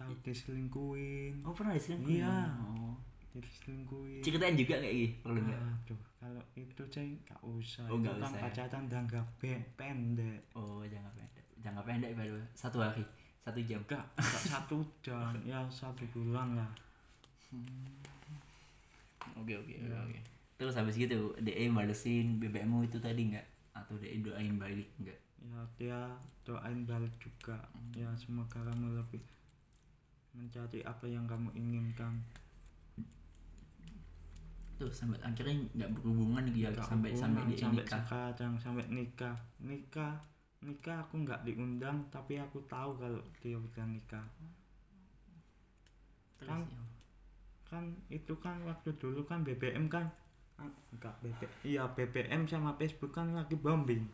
tahu 0.00 0.12
diselingkuhin. 0.24 1.44
Oh 1.44 1.52
pernah 1.52 1.76
diselingkuhin? 1.76 2.24
Iya. 2.24 2.36
oh. 2.64 2.96
Diselingkuhi 3.30 4.26
ceritain 4.26 4.58
juga 4.58 4.74
kayak 4.82 4.94
gitu 4.96 5.14
perlu 5.22 5.38
nggak 5.38 5.60
aduh 5.62 6.00
kalau 6.18 6.42
itu 6.58 6.82
ceng 6.90 7.14
gak 7.22 7.38
usah. 7.46 7.86
Oh, 7.86 7.94
itu 7.96 8.10
kan 8.10 8.26
ya? 8.34 8.42
pacaran 8.42 8.84
jangka 8.90 9.20
pe- 9.38 9.66
pendek. 9.78 10.50
Oh 10.58 10.82
jangan 10.82 11.14
pendek. 11.14 11.46
Jangan 11.62 11.82
pendek 11.86 12.10
baru 12.18 12.42
satu 12.58 12.82
hari. 12.82 13.06
Satu 13.40 13.60
jam. 13.62 13.80
Gak, 13.86 14.02
satu 14.20 14.82
jam. 15.00 15.32
Ya 15.46 15.62
satu 15.70 16.02
bulan 16.10 16.58
lah 16.58 16.70
oke 19.36 19.52
oke 19.56 19.74
Iya. 19.76 19.98
oke. 20.00 20.18
Terus 20.56 20.74
habis 20.76 20.94
gitu 20.94 21.32
DE 21.40 21.64
balesin 21.70 22.36
BBM 22.36 22.84
itu 22.84 23.00
tadi 23.00 23.32
nggak? 23.32 23.46
Atau 23.72 23.96
DE 23.96 24.20
doain 24.20 24.54
balik 24.56 24.90
nggak? 24.98 25.18
Ya 25.40 25.60
dia 25.78 26.00
doain 26.44 26.84
balik 26.84 27.12
juga. 27.16 27.56
Ya 27.96 28.12
semoga 28.14 28.60
kamu 28.60 28.98
lebih 28.98 29.22
mencari 30.30 30.84
apa 30.84 31.04
yang 31.04 31.24
kamu 31.24 31.48
inginkan. 31.54 32.20
Tuh 34.76 34.88
sampai 34.92 35.20
akhirnya 35.20 35.60
nggak 35.76 35.90
berhubungan 35.92 36.44
gitu 36.48 36.64
ya 36.64 36.72
sampai 36.80 37.12
sampai 37.12 37.42
DE 37.48 37.56
sampai 37.56 37.84
nikah. 37.84 38.00
sekarang 38.04 38.52
sampai 38.56 38.84
nikah. 38.88 39.36
Nikah 39.60 40.14
nikah 40.60 41.00
aku 41.00 41.24
nggak 41.24 41.40
diundang 41.44 42.04
tapi 42.12 42.36
aku 42.36 42.60
tahu 42.68 42.96
kalau 42.96 43.20
dia 43.40 43.56
udah 43.56 43.84
nikah. 43.88 44.24
Terus 46.36 46.48
kan- 46.48 46.68
ya. 46.68 46.80
Kan 47.70 47.82
itu 48.08 48.34
kan 48.36 48.58
waktu 48.62 48.90
dulu 48.96 49.22
kan 49.22 49.40
BBM 49.40 49.86
kan. 49.86 50.10
Ah, 50.54 50.68
enggak 50.90 51.14
BB 51.20 51.40
iya 51.64 51.86
BBM 51.88 52.44
sama 52.44 52.74
Facebook 52.74 53.10
kan 53.10 53.30
lagi 53.30 53.54
bombing. 53.54 54.04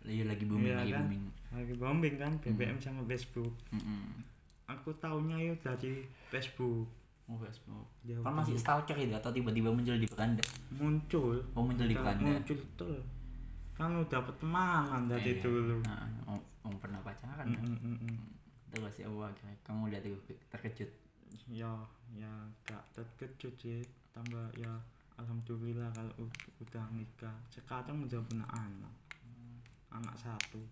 Iya 0.00 0.24
lagi 0.24 0.44
booming 0.44 0.68
Iya 0.68 0.76
lagi 0.78 0.92
kan? 0.92 1.04
lagi 1.52 1.74
bombing 1.74 2.14
kan 2.16 2.32
BBM 2.38 2.78
sama 2.78 3.02
Facebook. 3.04 3.52
Mm-mm. 3.70 4.22
aku 4.64 4.96
taunya 4.96 5.36
ya 5.36 5.52
dari 5.60 6.08
Facebook. 6.30 6.88
Oh 7.24 7.36
Facebook. 7.36 7.84
Dia 8.00 8.16
kan 8.20 8.32
masih 8.32 8.56
stalker 8.56 8.96
itu 8.96 9.12
atau 9.12 9.28
tiba-tiba 9.28 9.68
muncul 9.68 9.92
di 9.94 10.08
beranda 10.08 10.40
muncul. 10.70 11.36
Oh 11.52 11.60
muncul 11.60 11.84
di 11.84 11.92
beranda 11.92 12.24
muncul 12.30 12.56
tuh 12.74 12.96
kan 13.74 13.90
udah 13.90 14.20
pertemanan 14.22 15.04
dari 15.04 15.34
Iya. 15.34 15.42
dulu. 15.42 15.82
Nah, 15.82 16.06
oh, 16.24 16.38
oh, 16.62 16.72
pernah 16.78 17.00
pacaran 17.00 17.44
Mm, 17.44 17.52
ya? 17.52 17.60
mm, 17.60 17.76
mm, 17.76 17.96
mm. 18.06 18.18
terus 18.70 18.94
ya 18.96 19.08
akhirnya 19.10 19.56
kamu 19.60 19.82
tuh 20.00 20.16
terkejut. 20.48 20.90
Ya 21.50 21.68
ya 22.14 22.32
gak 22.66 22.84
terkejut 22.94 23.54
sih. 23.58 23.82
Tambah 24.14 24.46
ya 24.54 24.70
alhamdulillah 25.18 25.90
kalau 25.94 26.30
udah 26.62 26.86
nikah. 26.94 27.34
Sekarang 27.50 28.02
udah 28.02 28.20
punya 28.26 28.46
anak. 28.50 28.94
Anak 29.90 30.14
satu. 30.18 30.62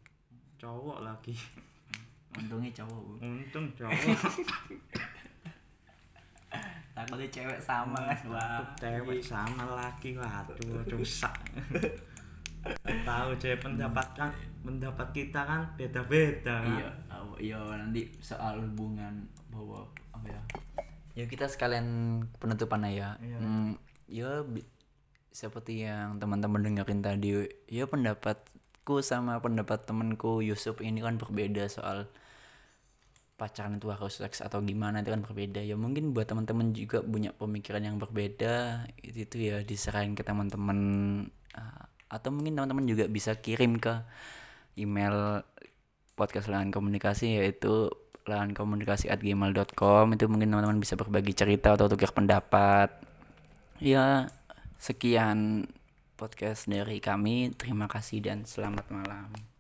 Cowok 0.58 1.02
lagi. 1.02 1.34
Untungnya 2.38 2.70
cowok 2.72 3.00
bu. 3.02 3.14
Untung 3.20 3.66
cowok. 3.76 3.98
Takutnya 6.92 7.26
cewek 7.32 7.56
sama 7.56 7.96
kan 8.04 8.20
wah 8.28 8.60
cewek 8.76 9.20
sama 9.24 9.64
laki. 9.74 10.12
Waduh 10.12 10.84
rusak. 10.92 11.32
Tahu 12.84 13.30
cewek 13.40 13.58
pendapat 13.64 14.06
kan 14.12 14.30
pendapat 14.62 15.08
kita 15.10 15.40
kan 15.42 15.64
beda 15.74 16.04
beda 16.04 16.62
kan. 16.62 16.78
Iya 16.78 16.90
oh, 17.10 17.36
iya 17.40 17.58
nanti 17.74 18.06
soal 18.20 18.60
hubungan 18.60 19.24
ya 21.12 21.24
kita 21.28 21.46
sekalian 21.48 21.86
penutupan 22.40 22.84
aja 22.88 23.20
Iya. 23.20 23.36
Hmm, 23.38 23.70
ya 24.08 24.30
seperti 25.32 25.84
yang 25.88 26.20
teman-teman 26.20 26.60
dengerin 26.60 27.00
tadi 27.00 27.48
ya 27.68 27.88
pendapatku 27.88 29.00
sama 29.00 29.40
pendapat 29.40 29.88
temanku 29.88 30.44
Yusuf 30.44 30.80
ini 30.84 31.00
kan 31.00 31.16
berbeda 31.16 31.64
soal 31.72 32.08
pacaran 33.40 33.80
itu 33.80 33.88
harus 33.90 34.22
seks 34.22 34.44
atau 34.44 34.62
gimana 34.62 35.02
itu 35.02 35.10
kan 35.10 35.24
berbeda 35.24 35.64
ya 35.64 35.74
mungkin 35.74 36.14
buat 36.14 36.28
teman-teman 36.30 36.76
juga 36.76 37.02
punya 37.02 37.34
pemikiran 37.34 37.82
yang 37.82 37.96
berbeda 37.98 38.86
itu, 39.02 39.26
itu 39.26 39.36
ya 39.50 39.56
diserahin 39.66 40.14
ke 40.14 40.22
teman-teman 40.22 40.78
Ah, 41.52 41.84
atau 42.08 42.32
mungkin 42.32 42.56
teman-teman 42.56 42.88
juga 42.88 43.04
bisa 43.12 43.36
kirim 43.36 43.76
ke 43.76 44.00
email 44.80 45.44
podcast 46.16 46.48
lahan 46.48 46.72
komunikasi 46.72 47.36
yaitu 47.40 47.92
lahan 48.26 48.54
komunikasi 48.54 49.10
at 49.10 49.20
gmail.com 49.20 50.06
itu 50.14 50.24
mungkin 50.30 50.48
teman-teman 50.54 50.78
bisa 50.78 50.94
berbagi 50.94 51.34
cerita 51.34 51.74
atau 51.74 51.90
tukar 51.90 52.14
pendapat. 52.14 52.90
Ya 53.82 54.30
sekian 54.78 55.70
podcast 56.14 56.70
dari 56.70 57.02
kami. 57.02 57.54
Terima 57.54 57.90
kasih 57.90 58.22
dan 58.22 58.46
selamat 58.46 58.86
malam 58.94 59.51